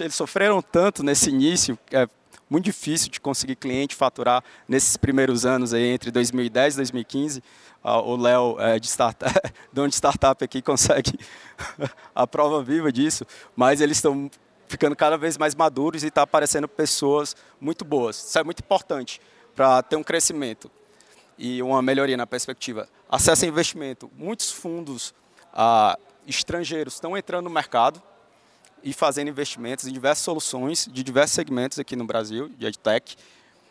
eles 0.00 0.14
sofreram 0.14 0.60
tanto 0.60 1.02
nesse 1.02 1.30
início, 1.30 1.78
é 1.90 2.06
muito 2.48 2.66
difícil 2.66 3.10
de 3.10 3.20
conseguir 3.20 3.56
cliente 3.56 3.94
faturar 3.94 4.44
nesses 4.68 4.96
primeiros 4.96 5.44
anos 5.44 5.72
aí 5.74 5.84
entre 5.84 6.10
2010 6.10 6.74
e 6.74 6.76
2015. 6.76 7.42
Ah, 7.82 8.00
o 8.00 8.16
Léo 8.16 8.56
é, 8.58 8.78
de 8.78 8.86
startup, 8.86 9.32
dono 9.72 9.88
de 9.88 9.94
startup 9.94 10.42
aqui 10.44 10.60
consegue 10.60 11.18
a 12.14 12.26
prova 12.26 12.62
viva 12.62 12.92
disso, 12.92 13.26
mas 13.56 13.80
eles 13.80 13.96
estão 13.96 14.30
ficando 14.68 14.94
cada 14.94 15.16
vez 15.16 15.36
mais 15.36 15.54
maduros 15.54 16.04
e 16.04 16.08
está 16.08 16.22
aparecendo 16.22 16.68
pessoas 16.68 17.34
muito 17.60 17.84
boas. 17.84 18.16
Isso 18.16 18.38
é 18.38 18.44
muito 18.44 18.60
importante 18.60 19.20
para 19.54 19.82
ter 19.82 19.96
um 19.96 20.02
crescimento. 20.02 20.70
e 21.40 21.62
uma 21.62 21.80
melhoria 21.80 22.16
na 22.16 22.26
perspectiva. 22.26 22.88
Acesso 23.08 23.44
a 23.44 23.48
investimento. 23.48 24.10
Muitos 24.16 24.50
fundos 24.50 25.14
ah, 25.52 25.96
estrangeiros 26.26 26.94
estão 26.94 27.16
entrando 27.16 27.44
no 27.44 27.50
mercado 27.50 28.02
e 28.82 28.92
fazendo 28.92 29.28
investimentos 29.28 29.86
em 29.86 29.92
diversas 29.92 30.24
soluções 30.24 30.88
de 30.90 31.02
diversos 31.02 31.34
segmentos 31.34 31.78
aqui 31.78 31.94
no 31.94 32.04
Brasil, 32.04 32.48
de 32.48 32.66
EdTech, 32.66 33.16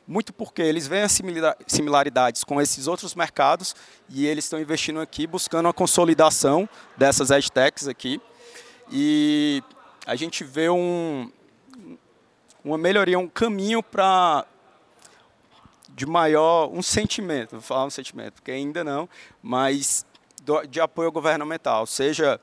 muito 0.07 0.31
porque 0.31 0.61
eles 0.61 0.87
veem 0.87 1.03
as 1.03 1.19
similaridades 1.67 2.43
com 2.43 2.61
esses 2.61 2.87
outros 2.87 3.13
mercados 3.13 3.75
e 4.09 4.25
eles 4.25 4.45
estão 4.45 4.59
investindo 4.59 5.01
aqui 5.01 5.27
buscando 5.27 5.67
a 5.67 5.73
consolidação 5.73 6.69
dessas 6.95 7.29
EdTechs 7.29 7.87
aqui. 7.89 8.21
E 8.89 9.61
a 10.07 10.15
gente 10.15 10.45
vê 10.45 10.69
um, 10.69 11.29
uma 12.63 12.77
melhoria, 12.77 13.19
um 13.19 13.27
caminho 13.27 13.83
para 13.83 14.45
de 15.89 16.05
maior, 16.05 16.69
um 16.71 16.81
sentimento, 16.81 17.51
vou 17.51 17.61
falar 17.61 17.83
um 17.83 17.89
sentimento, 17.89 18.35
porque 18.35 18.51
ainda 18.51 18.85
não, 18.85 19.09
mas 19.43 20.05
do, 20.43 20.65
de 20.65 20.79
apoio 20.79 21.11
governamental, 21.11 21.85
seja 21.85 22.39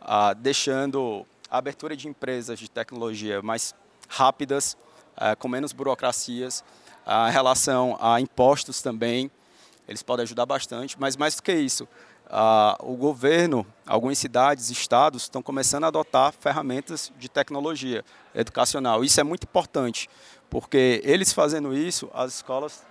ah, 0.00 0.32
deixando 0.32 1.26
a 1.50 1.58
abertura 1.58 1.94
de 1.94 2.08
empresas 2.08 2.58
de 2.58 2.70
tecnologia 2.70 3.42
mais 3.42 3.74
rápidas, 4.08 4.74
ah, 5.14 5.36
com 5.36 5.48
menos 5.48 5.74
burocracias, 5.74 6.64
a 7.04 7.28
relação 7.28 7.98
a 8.00 8.22
impostos 8.22 8.80
também, 8.80 9.30
eles 9.86 10.02
podem 10.02 10.22
ajudar 10.22 10.46
bastante, 10.46 10.98
mas 10.98 11.14
mais 11.18 11.34
do 11.34 11.42
que 11.42 11.52
isso, 11.52 11.86
uh, 12.32 12.90
o 12.90 12.96
governo, 12.96 13.66
algumas 13.86 14.18
cidades, 14.18 14.70
estados 14.70 15.24
estão 15.24 15.42
começando 15.42 15.84
a 15.84 15.88
adotar 15.88 16.32
ferramentas 16.32 17.12
de 17.18 17.28
tecnologia 17.28 18.02
educacional. 18.34 19.04
Isso 19.04 19.20
é 19.20 19.22
muito 19.22 19.44
importante, 19.44 20.08
porque 20.48 21.00
eles 21.04 21.32
fazendo 21.32 21.74
isso, 21.76 22.10
as 22.14 22.36
escolas 22.36 22.84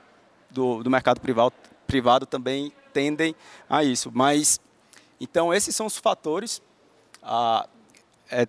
do, 0.50 0.84
do 0.84 0.90
mercado 0.90 1.20
privado, 1.20 1.54
privado 1.88 2.26
também 2.26 2.72
tendem 2.94 3.36
a 3.68 3.84
isso. 3.84 4.12
Mas, 4.14 4.60
então, 5.20 5.54
esses 5.54 5.76
são 5.76 5.88
os 5.88 5.98
fatores. 5.98 6.62
Uh, 7.24 7.68
é, 8.30 8.48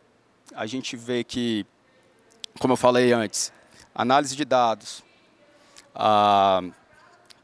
a 0.54 0.66
gente 0.66 0.96
vê 0.96 1.24
que, 1.24 1.66
como 2.60 2.74
eu 2.74 2.76
falei 2.76 3.12
antes, 3.12 3.52
análise 3.94 4.36
de 4.36 4.44
dados, 4.44 5.02
a 5.94 6.62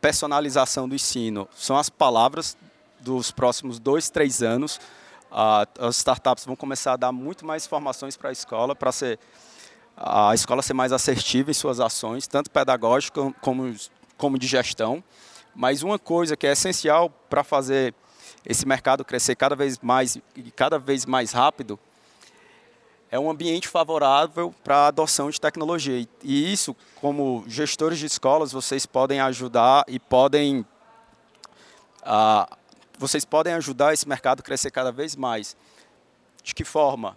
personalização 0.01 0.89
do 0.89 0.95
ensino 0.95 1.49
são 1.55 1.77
as 1.77 1.91
palavras 1.91 2.57
dos 3.09 3.31
próximos 3.31 3.79
dois, 3.79 4.11
três 4.11 4.43
anos. 4.43 4.79
as 5.79 5.97
startups 5.97 6.45
vão 6.45 6.55
começar 6.55 6.93
a 6.93 6.97
dar 6.97 7.13
muito 7.13 7.45
mais 7.45 7.65
informações 7.65 8.17
para 8.17 8.29
a 8.29 8.33
escola, 8.33 8.77
para 8.77 8.93
ser 8.93 9.19
a 9.97 10.33
escola 10.33 10.63
ser 10.63 10.75
mais 10.75 10.93
assertiva 10.93 11.51
em 11.51 11.55
suas 11.55 11.81
ações, 11.81 12.29
tanto 12.29 12.51
pedagógicas 12.51 13.33
como, 13.41 13.75
como 14.17 14.39
de 14.39 14.47
gestão. 14.47 15.03
Mas 15.55 15.83
uma 15.83 15.99
coisa 15.99 16.37
que 16.37 16.47
é 16.47 16.53
essencial 16.53 17.11
para 17.29 17.43
fazer 17.43 17.95
esse 18.47 18.67
mercado 18.67 19.05
crescer 19.05 19.35
cada 19.35 19.57
vez 19.57 19.79
mais 19.81 20.17
e 20.37 20.51
cada 20.53 20.79
vez 20.79 21.05
mais 21.05 21.33
rápido 21.33 21.79
é 23.11 23.19
um 23.19 23.31
ambiente 23.31 23.67
favorável 23.67 24.55
para 24.63 24.77
a 24.77 24.87
adoção 24.89 25.31
de 25.31 25.41
tecnologia. 25.41 26.07
E 26.23 26.53
isso, 26.53 26.77
como 27.01 27.43
gestores 27.47 27.99
de 27.99 28.07
escolas, 28.07 28.53
vocês 28.53 28.85
podem 28.85 29.19
ajudar 29.21 29.85
e 29.89 29.99
podem 29.99 30.65
uh, 32.03 32.57
vocês 32.99 33.25
podem 33.25 33.55
ajudar 33.55 33.95
esse 33.95 34.09
mercado 34.09 34.41
a 34.41 34.43
crescer 34.43 34.71
cada 34.71 34.91
vez 34.91 35.15
mais. 35.17 35.57
De 36.43 36.55
que 36.55 36.65
forma? 36.65 37.17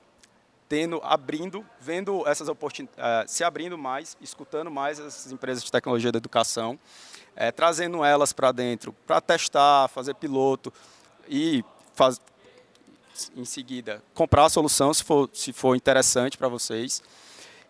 Tendo, 0.69 1.01
abrindo, 1.03 1.65
vendo 1.79 2.25
essas 2.27 2.47
oportunidades, 2.47 3.31
uh, 3.31 3.35
se 3.35 3.43
abrindo 3.43 3.77
mais, 3.77 4.15
escutando 4.21 4.71
mais 4.71 4.99
essas 4.99 5.31
empresas 5.31 5.63
de 5.63 5.71
tecnologia 5.71 6.11
da 6.11 6.17
educação, 6.17 6.79
uh, 7.35 7.51
trazendo 7.53 8.05
elas 8.05 8.31
para 8.31 8.51
dentro, 8.51 8.93
para 9.05 9.19
testar, 9.19 9.89
fazer 9.89 10.15
piloto 10.15 10.71
e 11.27 11.63
faz, 11.93 12.21
em 13.35 13.43
seguida 13.43 14.01
comprar 14.13 14.45
a 14.45 14.49
solução 14.49 14.93
se 14.93 15.03
for, 15.03 15.29
se 15.33 15.51
for 15.51 15.75
interessante 15.75 16.37
para 16.37 16.47
vocês 16.47 17.03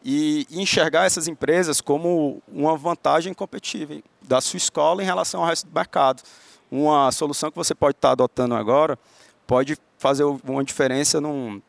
e 0.03 0.47
enxergar 0.49 1.05
essas 1.05 1.27
empresas 1.27 1.79
como 1.79 2.41
uma 2.47 2.75
vantagem 2.75 3.33
competitiva 3.33 4.01
da 4.21 4.41
sua 4.41 4.57
escola 4.57 5.01
em 5.01 5.05
relação 5.05 5.41
ao 5.41 5.47
resto 5.47 5.67
do 5.67 5.73
mercado. 5.73 6.23
Uma 6.71 7.11
solução 7.11 7.51
que 7.51 7.57
você 7.57 7.75
pode 7.75 7.97
estar 7.97 8.11
adotando 8.11 8.55
agora 8.55 8.97
pode 9.45 9.77
fazer 9.97 10.23
uma 10.23 10.63
diferença 10.63 11.19
num 11.19 11.61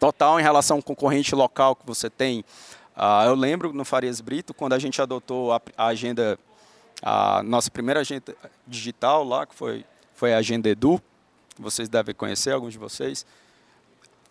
total 0.00 0.40
em 0.40 0.42
relação 0.42 0.78
ao 0.78 0.82
concorrente 0.82 1.32
local 1.32 1.76
que 1.76 1.86
você 1.86 2.10
tem. 2.10 2.40
Uh, 2.96 3.26
eu 3.26 3.36
lembro 3.36 3.72
no 3.72 3.84
Farias 3.84 4.20
Brito, 4.20 4.52
quando 4.52 4.72
a 4.72 4.78
gente 4.80 5.00
adotou 5.00 5.52
a, 5.52 5.62
a 5.78 5.86
agenda, 5.86 6.36
a 7.00 7.40
nossa 7.44 7.70
primeira 7.70 8.00
agenda 8.00 8.34
digital 8.66 9.22
lá, 9.22 9.46
que 9.46 9.54
foi, 9.54 9.84
foi 10.12 10.34
a 10.34 10.38
Agenda 10.38 10.68
Edu, 10.68 11.00
vocês 11.56 11.88
devem 11.88 12.12
conhecer, 12.12 12.50
alguns 12.50 12.72
de 12.72 12.78
vocês, 12.80 13.24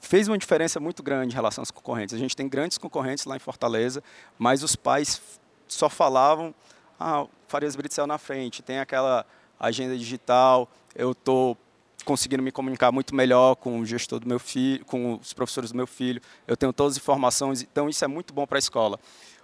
fez 0.02 0.28
uma 0.28 0.38
diferença 0.38 0.78
muito 0.80 1.02
grande 1.02 1.32
em 1.32 1.36
relação 1.36 1.62
aos 1.62 1.72
concorrentes. 1.72 2.14
A 2.14 2.18
gente 2.18 2.36
tem 2.36 2.50
grandes 2.50 2.78
concorrentes 2.78 3.24
lá 3.24 3.38
em 3.38 3.40
Fortaleza, 3.40 4.04
mas 4.38 4.62
os 4.62 4.76
pais 4.76 5.22
só 5.68 5.90
falavam, 5.90 6.54
ah, 7.00 7.26
Farias 7.48 7.78
Brito 7.78 7.94
saiu 7.94 8.08
na 8.08 8.18
frente, 8.18 8.62
tem 8.62 8.80
aquela 8.80 9.26
agenda 9.62 9.96
digital, 9.96 10.68
eu 10.96 11.12
estou 11.12 11.56
conseguindo 12.04 12.42
me 12.42 12.52
comunicar 12.52 12.92
muito 12.92 13.14
melhor 13.14 13.56
com 13.56 13.80
o 13.80 13.86
gestor 13.86 14.20
do 14.20 14.28
meu 14.28 14.40
filho, 14.40 14.84
com 14.86 15.14
os 15.14 15.34
professores 15.34 15.72
do 15.72 15.78
meu 15.78 15.86
filho, 15.86 16.20
eu 16.48 16.58
tenho 16.58 16.74
todas 16.74 16.94
as 16.94 16.98
informações, 16.98 17.62
então 17.62 17.88
isso 17.88 18.04
é 18.04 18.08
muito 18.08 18.34
bom 18.34 18.48
para 18.48 18.58
a 18.58 18.60
escola. 18.60 19.00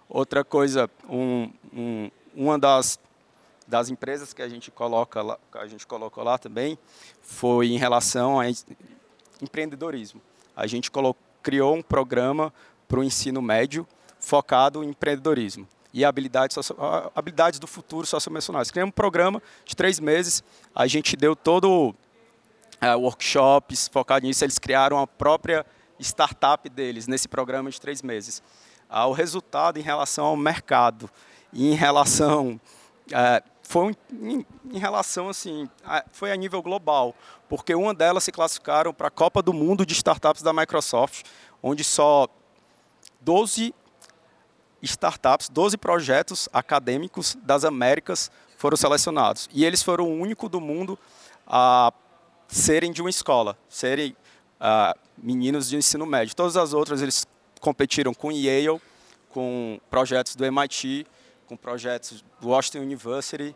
Outra 0.10 0.44
coisa, 0.44 0.90
um, 1.08 1.52
um, 1.72 2.10
uma 2.36 2.58
das 2.58 3.00
das 3.68 3.90
empresas 3.90 4.32
que 4.32 4.42
a 4.42 4.48
gente 4.48 4.72
coloca 4.72 5.22
lá, 5.22 5.38
a 5.56 5.68
gente 5.68 5.86
colocou 5.86 6.24
lá 6.24 6.38
também 6.38 6.80
foi 7.22 7.68
em 7.68 7.78
relação 7.78 8.40
a 8.40 8.46
empreendedorismo. 9.42 10.22
A 10.56 10.66
gente 10.66 10.90
colocou, 10.90 11.22
criou 11.44 11.76
um 11.76 11.82
programa 11.82 12.54
para 12.88 13.02
o 13.02 13.04
ensino 13.04 13.42
médio 13.42 13.86
focado 14.22 14.86
em 14.86 14.88
empreendedorismo 14.88 15.68
e 15.94 16.04
habilidades, 16.06 16.58
habilidades 17.16 17.60
do 17.60 17.68
futuro 17.68 18.06
socioemocionais. 18.06 18.70
Criamos 18.72 18.90
um 18.90 18.96
programa 18.96 19.42
de 19.66 19.76
três 19.76 20.00
meses, 20.00 20.44
a 20.76 20.88
gente 20.88 21.16
deu 21.16 21.36
todo 21.36 21.96
uh, 22.82 22.98
workshops 23.00 23.88
focado 23.88 24.26
nisso, 24.26 24.44
eles 24.44 24.60
criaram 24.60 25.00
a 25.00 25.08
própria 25.08 25.66
startup 26.00 26.70
deles 26.70 27.08
nesse 27.08 27.28
programa 27.28 27.70
de 27.70 27.80
três 27.80 28.02
meses. 28.02 28.42
Uh, 28.90 29.08
o 29.08 29.14
resultado 29.14 29.78
em 29.78 29.82
relação 29.82 30.26
ao 30.26 30.38
mercado, 30.38 31.10
em 31.54 31.74
relação 31.74 32.60
uh, 33.08 33.58
foi 33.64 33.96
em, 34.14 34.46
em, 34.72 34.80
relação 34.80 35.28
assim, 35.28 35.70
a, 35.84 36.06
foi 36.12 36.32
a 36.32 36.36
nível 36.36 36.62
global, 36.62 37.14
porque 37.50 37.76
uma 37.76 37.94
delas 37.94 38.24
se 38.24 38.32
classificaram 38.32 38.94
para 38.94 39.08
a 39.08 39.12
Copa 39.12 39.42
do 39.42 39.52
Mundo 39.52 39.86
de 39.86 39.94
Startups 39.94 40.42
da 40.42 40.54
Microsoft, 40.54 41.24
onde 41.62 41.84
só 41.84 42.28
12 43.20 43.74
startups, 44.82 45.50
12 45.50 45.78
projetos 45.78 46.48
acadêmicos 46.54 47.38
das 47.44 47.66
Américas 47.66 48.32
foram 48.58 48.78
selecionados. 48.78 49.50
E 49.54 49.66
eles 49.66 49.82
foram 49.82 50.06
o 50.06 50.20
único 50.20 50.50
do 50.50 50.60
mundo 50.60 50.98
a 51.46 51.94
serem 52.48 52.92
de 52.92 53.02
uma 53.02 53.10
escola, 53.10 53.58
serem 53.70 54.16
uh, 54.60 54.98
meninos 55.18 55.70
de 55.70 55.78
ensino 55.78 56.06
médio. 56.06 56.36
Todas 56.36 56.58
as 56.58 56.74
outras 56.74 57.02
eles 57.02 57.26
competiram 57.60 58.14
com 58.14 58.32
Yale, 58.32 58.82
com 59.30 59.80
projetos 59.90 60.36
do 60.36 60.46
MIT, 60.46 61.06
com 61.48 61.56
projetos 61.56 62.24
do 62.42 62.50
Washington 62.50 62.80
University, 62.80 63.56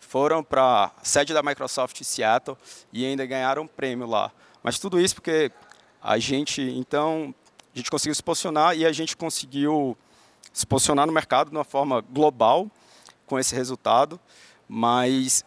foram 0.00 0.42
para 0.42 0.86
a 0.86 1.04
sede 1.04 1.34
da 1.34 1.42
Microsoft 1.42 2.00
em 2.00 2.04
Seattle 2.04 2.56
e 2.92 3.04
ainda 3.04 3.26
ganharam 3.26 3.62
um 3.62 3.66
prêmio 3.66 4.06
lá. 4.06 4.32
Mas 4.62 4.78
tudo 4.78 5.00
isso 5.00 5.14
porque 5.14 5.52
a 6.02 6.18
gente, 6.18 6.62
então, 6.62 7.34
a 7.74 7.78
gente 7.78 7.90
conseguiu 7.90 8.14
se 8.14 8.22
posicionar 8.22 8.76
e 8.76 8.86
a 8.86 8.92
gente 8.92 9.16
conseguiu 9.16 9.96
se 10.58 10.66
posicionar 10.66 11.06
no 11.06 11.12
mercado 11.12 11.50
de 11.50 11.56
uma 11.56 11.62
forma 11.62 12.00
global 12.00 12.68
com 13.26 13.38
esse 13.38 13.54
resultado, 13.54 14.18
mas 14.68 15.44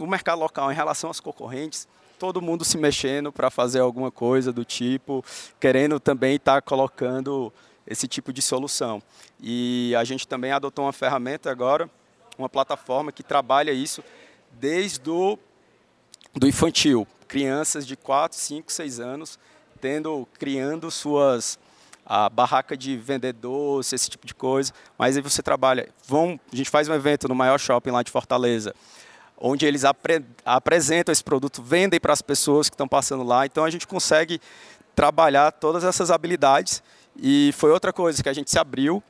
o 0.00 0.08
mercado 0.08 0.40
local 0.40 0.72
em 0.72 0.74
relação 0.74 1.08
aos 1.08 1.20
concorrentes, 1.20 1.86
todo 2.18 2.42
mundo 2.42 2.64
se 2.64 2.76
mexendo 2.76 3.30
para 3.30 3.48
fazer 3.48 3.78
alguma 3.78 4.10
coisa 4.10 4.52
do 4.52 4.64
tipo, 4.64 5.24
querendo 5.60 6.00
também 6.00 6.34
estar 6.34 6.56
tá 6.56 6.60
colocando 6.60 7.52
esse 7.86 8.08
tipo 8.08 8.32
de 8.32 8.42
solução. 8.42 9.00
E 9.40 9.94
a 9.96 10.02
gente 10.02 10.26
também 10.26 10.50
adotou 10.50 10.86
uma 10.86 10.92
ferramenta 10.92 11.48
agora, 11.48 11.88
uma 12.36 12.48
plataforma 12.48 13.12
que 13.12 13.22
trabalha 13.22 13.70
isso 13.70 14.02
desde 14.50 15.08
o 15.08 15.38
do 16.34 16.48
infantil, 16.48 17.06
crianças 17.28 17.86
de 17.86 17.94
4, 17.94 18.36
5, 18.36 18.72
6 18.72 18.98
anos, 18.98 19.38
tendo 19.80 20.26
criando 20.36 20.90
suas 20.90 21.56
a 22.08 22.30
barraca 22.30 22.74
de 22.74 22.96
vender 22.96 23.34
doce, 23.34 23.94
esse 23.94 24.08
tipo 24.08 24.26
de 24.26 24.34
coisa. 24.34 24.72
Mas 24.96 25.14
aí 25.16 25.22
você 25.22 25.42
trabalha, 25.42 25.90
vão, 26.06 26.40
a 26.50 26.56
gente 26.56 26.70
faz 26.70 26.88
um 26.88 26.94
evento 26.94 27.28
no 27.28 27.34
maior 27.34 27.58
shopping 27.60 27.90
lá 27.90 28.02
de 28.02 28.10
Fortaleza, 28.10 28.74
onde 29.36 29.66
eles 29.66 29.84
apre, 29.84 30.24
apresentam 30.42 31.12
esse 31.12 31.22
produto, 31.22 31.62
vendem 31.62 32.00
para 32.00 32.14
as 32.14 32.22
pessoas 32.22 32.70
que 32.70 32.74
estão 32.74 32.88
passando 32.88 33.22
lá. 33.22 33.44
Então 33.44 33.62
a 33.62 33.68
gente 33.68 33.86
consegue 33.86 34.40
trabalhar 34.96 35.52
todas 35.52 35.84
essas 35.84 36.10
habilidades 36.10 36.82
e 37.14 37.52
foi 37.52 37.70
outra 37.70 37.92
coisa 37.92 38.22
que 38.22 38.28
a 38.28 38.32
gente 38.32 38.50
se 38.50 38.58
abriu. 38.58 39.02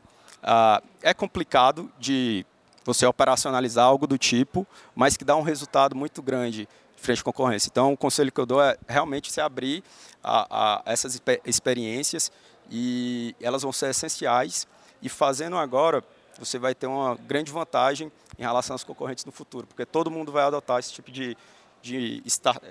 Uh, 0.42 0.84
é 1.00 1.14
complicado 1.14 1.90
de 2.00 2.44
você 2.84 3.06
operacionalizar 3.06 3.84
algo 3.84 4.06
do 4.08 4.18
tipo, 4.18 4.66
mas 4.94 5.16
que 5.16 5.24
dá 5.24 5.36
um 5.36 5.42
resultado 5.42 5.94
muito 5.94 6.20
grande 6.20 6.68
frente 6.96 7.20
à 7.20 7.24
concorrência. 7.24 7.68
Então, 7.70 7.92
o 7.92 7.96
conselho 7.96 8.32
que 8.32 8.40
eu 8.40 8.46
dou 8.46 8.60
é 8.60 8.76
realmente 8.88 9.30
se 9.30 9.40
abrir 9.40 9.84
a, 10.22 10.46
a 10.50 10.82
essas 10.84 11.20
experiências 11.44 12.32
e 12.70 13.34
elas 13.40 13.62
vão 13.62 13.72
ser 13.72 13.90
essenciais. 13.90 14.66
E 15.00 15.08
fazendo 15.08 15.56
agora, 15.56 16.04
você 16.38 16.58
vai 16.58 16.74
ter 16.74 16.86
uma 16.86 17.14
grande 17.16 17.50
vantagem 17.50 18.12
em 18.38 18.42
relação 18.42 18.74
aos 18.74 18.84
concorrentes 18.84 19.24
no 19.24 19.32
futuro, 19.32 19.66
porque 19.66 19.84
todo 19.84 20.10
mundo 20.10 20.30
vai 20.30 20.44
adotar 20.44 20.78
esse 20.78 20.92
tipo 20.92 21.10
de, 21.10 21.36
de 21.82 22.22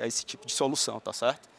esse 0.02 0.26
tipo 0.26 0.46
de 0.46 0.54
solução, 0.54 1.00
tá 1.00 1.12
certo? 1.12 1.50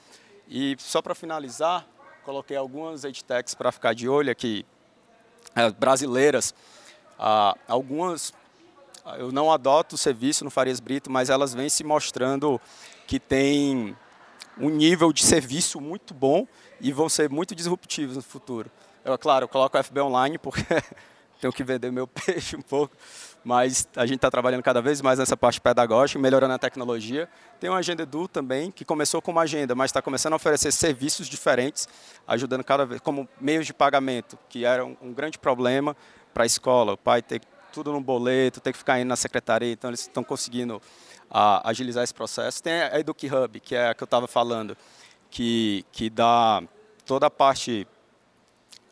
E 0.48 0.77
só 0.79 1.03
para 1.03 1.14
finalizar, 1.14 1.87
coloquei 2.24 2.57
algumas 2.57 3.05
edtechs 3.05 3.55
para 3.55 3.70
ficar 3.70 3.94
de 3.94 4.09
olho 4.09 4.31
aqui, 4.31 4.64
é, 5.55 5.70
brasileiras. 5.70 6.55
Ah, 7.18 7.55
algumas 7.66 8.33
eu 9.16 9.33
não 9.33 9.51
adoto 9.51 9.94
o 9.94 9.98
serviço 9.98 10.44
no 10.44 10.51
Farias 10.51 10.81
Brito, 10.81 11.11
mas 11.11 11.31
elas 11.31 11.55
vêm 11.55 11.68
se 11.68 11.83
mostrando 11.83 12.61
que 13.07 13.18
tem 13.18 13.96
um 14.60 14.68
nível 14.68 15.12
de 15.12 15.24
serviço 15.24 15.80
muito 15.80 16.12
bom 16.14 16.46
e 16.80 16.92
vão 16.92 17.08
ser 17.08 17.30
muito 17.30 17.54
disruptivos 17.54 18.16
no 18.16 18.22
futuro. 18.22 18.70
Eu, 19.04 19.16
claro, 19.18 19.44
eu 19.44 19.48
coloco 19.48 19.78
o 19.78 19.82
FB 19.82 20.00
Online 20.00 20.38
porque 20.38 20.62
tenho 21.40 21.52
que 21.52 21.62
vender 21.62 21.90
meu 21.90 22.06
peixe 22.08 22.56
um 22.56 22.62
pouco, 22.62 22.94
mas 23.44 23.88
a 23.96 24.04
gente 24.04 24.16
está 24.16 24.30
trabalhando 24.30 24.62
cada 24.62 24.82
vez 24.82 25.00
mais 25.00 25.18
nessa 25.18 25.36
parte 25.36 25.60
pedagógica, 25.60 26.18
melhorando 26.18 26.54
a 26.54 26.58
tecnologia. 26.58 27.28
Tem 27.60 27.70
uma 27.70 27.78
Agenda 27.78 28.02
Edu 28.02 28.28
também, 28.28 28.70
que 28.70 28.84
começou 28.84 29.22
como 29.22 29.38
agenda, 29.38 29.74
mas 29.74 29.90
está 29.90 30.02
começando 30.02 30.32
a 30.32 30.36
oferecer 30.36 30.72
serviços 30.72 31.28
diferentes, 31.28 31.88
ajudando 32.26 32.64
cada 32.64 32.84
vez, 32.84 33.00
como 33.00 33.28
meios 33.40 33.66
de 33.66 33.72
pagamento, 33.72 34.38
que 34.48 34.64
era 34.64 34.84
um, 34.84 34.96
um 35.00 35.12
grande 35.12 35.38
problema 35.38 35.96
para 36.34 36.42
a 36.42 36.46
escola. 36.46 36.92
O 36.92 36.98
pai 36.98 37.22
ter 37.22 37.40
tudo 37.72 37.92
no 37.92 38.00
boleto, 38.00 38.60
ter 38.60 38.72
que 38.72 38.78
ficar 38.78 38.98
indo 38.98 39.08
na 39.08 39.16
secretaria, 39.16 39.72
então 39.72 39.90
eles 39.90 40.00
estão 40.00 40.24
conseguindo 40.24 40.80
a, 41.30 41.68
agilizar 41.68 42.04
esse 42.04 42.14
processo. 42.14 42.62
Tem 42.62 42.72
a 42.72 42.98
Educ 42.98 43.26
Hub, 43.26 43.60
que 43.60 43.74
é 43.74 43.88
a 43.88 43.94
que 43.94 44.02
eu 44.02 44.06
estava 44.06 44.26
falando, 44.26 44.76
que, 45.30 45.84
que 45.92 46.08
dá 46.08 46.62
toda 47.04 47.26
a 47.26 47.30
parte, 47.30 47.86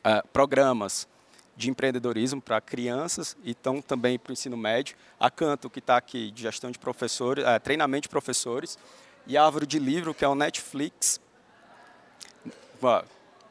é, 0.04 0.22
programas 0.32 1.08
de 1.56 1.70
empreendedorismo 1.70 2.40
para 2.40 2.60
crianças 2.60 3.34
e 3.42 3.50
então 3.52 3.80
também 3.80 4.18
para 4.18 4.30
o 4.30 4.32
ensino 4.32 4.56
médio. 4.56 4.96
A 5.18 5.30
Canto, 5.30 5.70
que 5.70 5.78
está 5.78 5.96
aqui, 5.96 6.30
de 6.30 6.42
gestão 6.42 6.70
de 6.70 6.78
professores, 6.78 7.44
é, 7.44 7.58
treinamento 7.58 8.02
de 8.02 8.08
professores. 8.08 8.78
E 9.26 9.36
a 9.36 9.44
Árvore 9.44 9.66
de 9.66 9.78
Livro, 9.78 10.14
que 10.14 10.24
é 10.24 10.28
o 10.28 10.34
Netflix, 10.34 11.20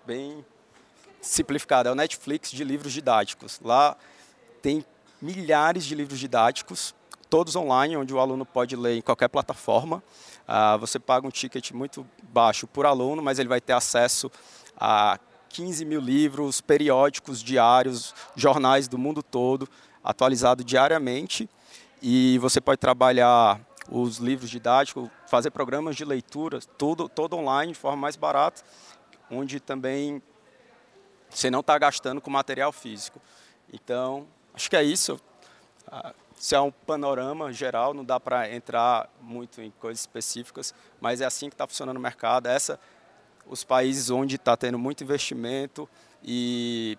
bem 0.05 0.45
simplificado, 1.19 1.89
é 1.89 1.91
o 1.91 1.95
Netflix 1.95 2.51
de 2.51 2.63
livros 2.63 2.93
didáticos. 2.93 3.59
Lá 3.61 3.97
tem 4.61 4.85
milhares 5.21 5.83
de 5.83 5.95
livros 5.95 6.19
didáticos 6.19 6.93
todos 7.29 7.55
online, 7.55 7.97
onde 7.97 8.13
o 8.13 8.19
aluno 8.19 8.45
pode 8.45 8.75
ler 8.75 8.97
em 8.97 9.01
qualquer 9.01 9.27
plataforma. 9.27 10.03
Ah, 10.47 10.77
você 10.77 10.99
paga 10.99 11.27
um 11.27 11.31
ticket 11.31 11.71
muito 11.71 12.05
baixo 12.23 12.67
por 12.67 12.85
aluno, 12.85 13.21
mas 13.21 13.39
ele 13.39 13.49
vai 13.49 13.59
ter 13.59 13.73
acesso 13.73 14.31
a 14.77 15.19
15 15.49 15.85
mil 15.85 16.01
livros, 16.01 16.61
periódicos 16.61 17.41
diários, 17.41 18.13
jornais 18.35 18.87
do 18.87 18.97
mundo 18.97 19.23
todo, 19.23 19.67
atualizado 20.03 20.63
diariamente. 20.63 21.49
E 22.01 22.37
você 22.39 22.59
pode 22.59 22.77
trabalhar 22.77 23.59
os 23.89 24.17
livros 24.17 24.49
didáticos, 24.49 25.09
fazer 25.27 25.51
programas 25.51 25.95
de 25.95 26.03
leitura, 26.03 26.59
tudo, 26.77 27.07
todo 27.07 27.35
online, 27.35 27.73
de 27.73 27.79
forma 27.79 27.97
mais 27.97 28.15
barata, 28.15 28.63
onde 29.29 29.59
também 29.59 30.21
você 31.29 31.49
não 31.49 31.59
está 31.59 31.77
gastando 31.77 32.21
com 32.21 32.29
material 32.29 32.71
físico. 32.71 33.21
Então, 33.71 34.27
acho 34.53 34.69
que 34.69 34.75
é 34.75 34.83
isso. 34.83 35.19
Ah, 35.87 36.13
se 36.35 36.53
é 36.53 36.59
um 36.59 36.71
panorama 36.71 37.51
geral, 37.51 37.93
não 37.93 38.03
dá 38.03 38.19
para 38.19 38.53
entrar 38.53 39.09
muito 39.21 39.61
em 39.61 39.71
coisas 39.71 40.01
específicas, 40.01 40.73
mas 40.99 41.21
é 41.21 41.25
assim 41.25 41.49
que 41.49 41.55
está 41.55 41.65
funcionando 41.65 41.97
o 41.97 41.99
mercado. 41.99 42.47
Essa, 42.47 42.79
os 43.47 43.63
países 43.63 44.09
onde 44.09 44.35
está 44.35 44.55
tendo 44.57 44.77
muito 44.77 45.03
investimento 45.03 45.89
e 46.23 46.97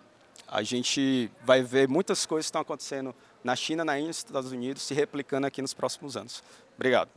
a 0.49 0.63
gente 0.63 1.31
vai 1.45 1.63
ver 1.63 1.89
muitas 1.89 2.25
coisas 2.25 2.47
que 2.47 2.49
estão 2.49 2.63
acontecendo 2.63 3.15
na 3.45 3.55
China, 3.55 3.85
na 3.85 3.99
Índia, 3.99 4.09
nos 4.09 4.19
Estados 4.19 4.53
Unidos, 4.53 4.83
se 4.83 4.95
replicando 4.95 5.47
aqui 5.47 5.61
nos 5.61 5.75
próximos 5.75 6.17
anos. 6.17 6.43
Obrigado. 6.75 7.11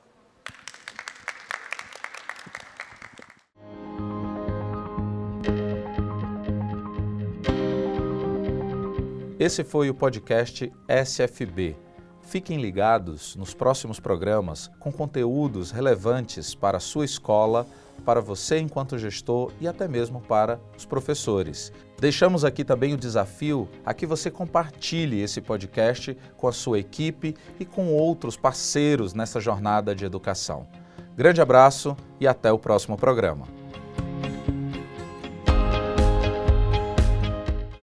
Esse 9.40 9.64
foi 9.64 9.90
o 9.90 9.94
podcast 9.94 10.72
SFB 10.88 11.89
Fiquem 12.30 12.62
ligados 12.62 13.36
nos 13.36 13.56
próximos 13.56 14.00
programas 14.00 14.70
com 14.80 14.92
conteúdos 14.92 15.72
relevantes 15.72 16.54
para 16.54 16.78
a 16.78 16.80
sua 16.80 17.04
escola, 17.04 17.66
para 18.06 18.22
você 18.22 18.60
enquanto 18.60 19.00
gestor 19.00 19.52
e 19.60 19.68
até 19.68 19.88
mesmo 19.88 20.22
para 20.22 20.60
os 20.78 20.86
professores. 20.86 21.74
Deixamos 22.00 22.46
aqui 22.46 22.64
também 22.64 22.94
o 22.94 22.98
desafio 22.98 23.68
a 23.84 23.96
que 23.96 24.06
você 24.06 24.30
compartilhe 24.30 25.20
esse 25.20 25.42
podcast 25.42 26.16
com 26.38 26.48
a 26.48 26.52
sua 26.52 26.78
equipe 26.78 27.36
e 27.60 27.66
com 27.66 27.92
outros 27.92 28.38
parceiros 28.38 29.16
nessa 29.16 29.40
jornada 29.40 29.96
de 29.96 30.06
educação. 30.06 30.68
Grande 31.18 31.42
abraço 31.42 31.98
e 32.20 32.28
até 32.28 32.52
o 32.52 32.60
próximo 32.60 32.96
programa. 32.96 33.59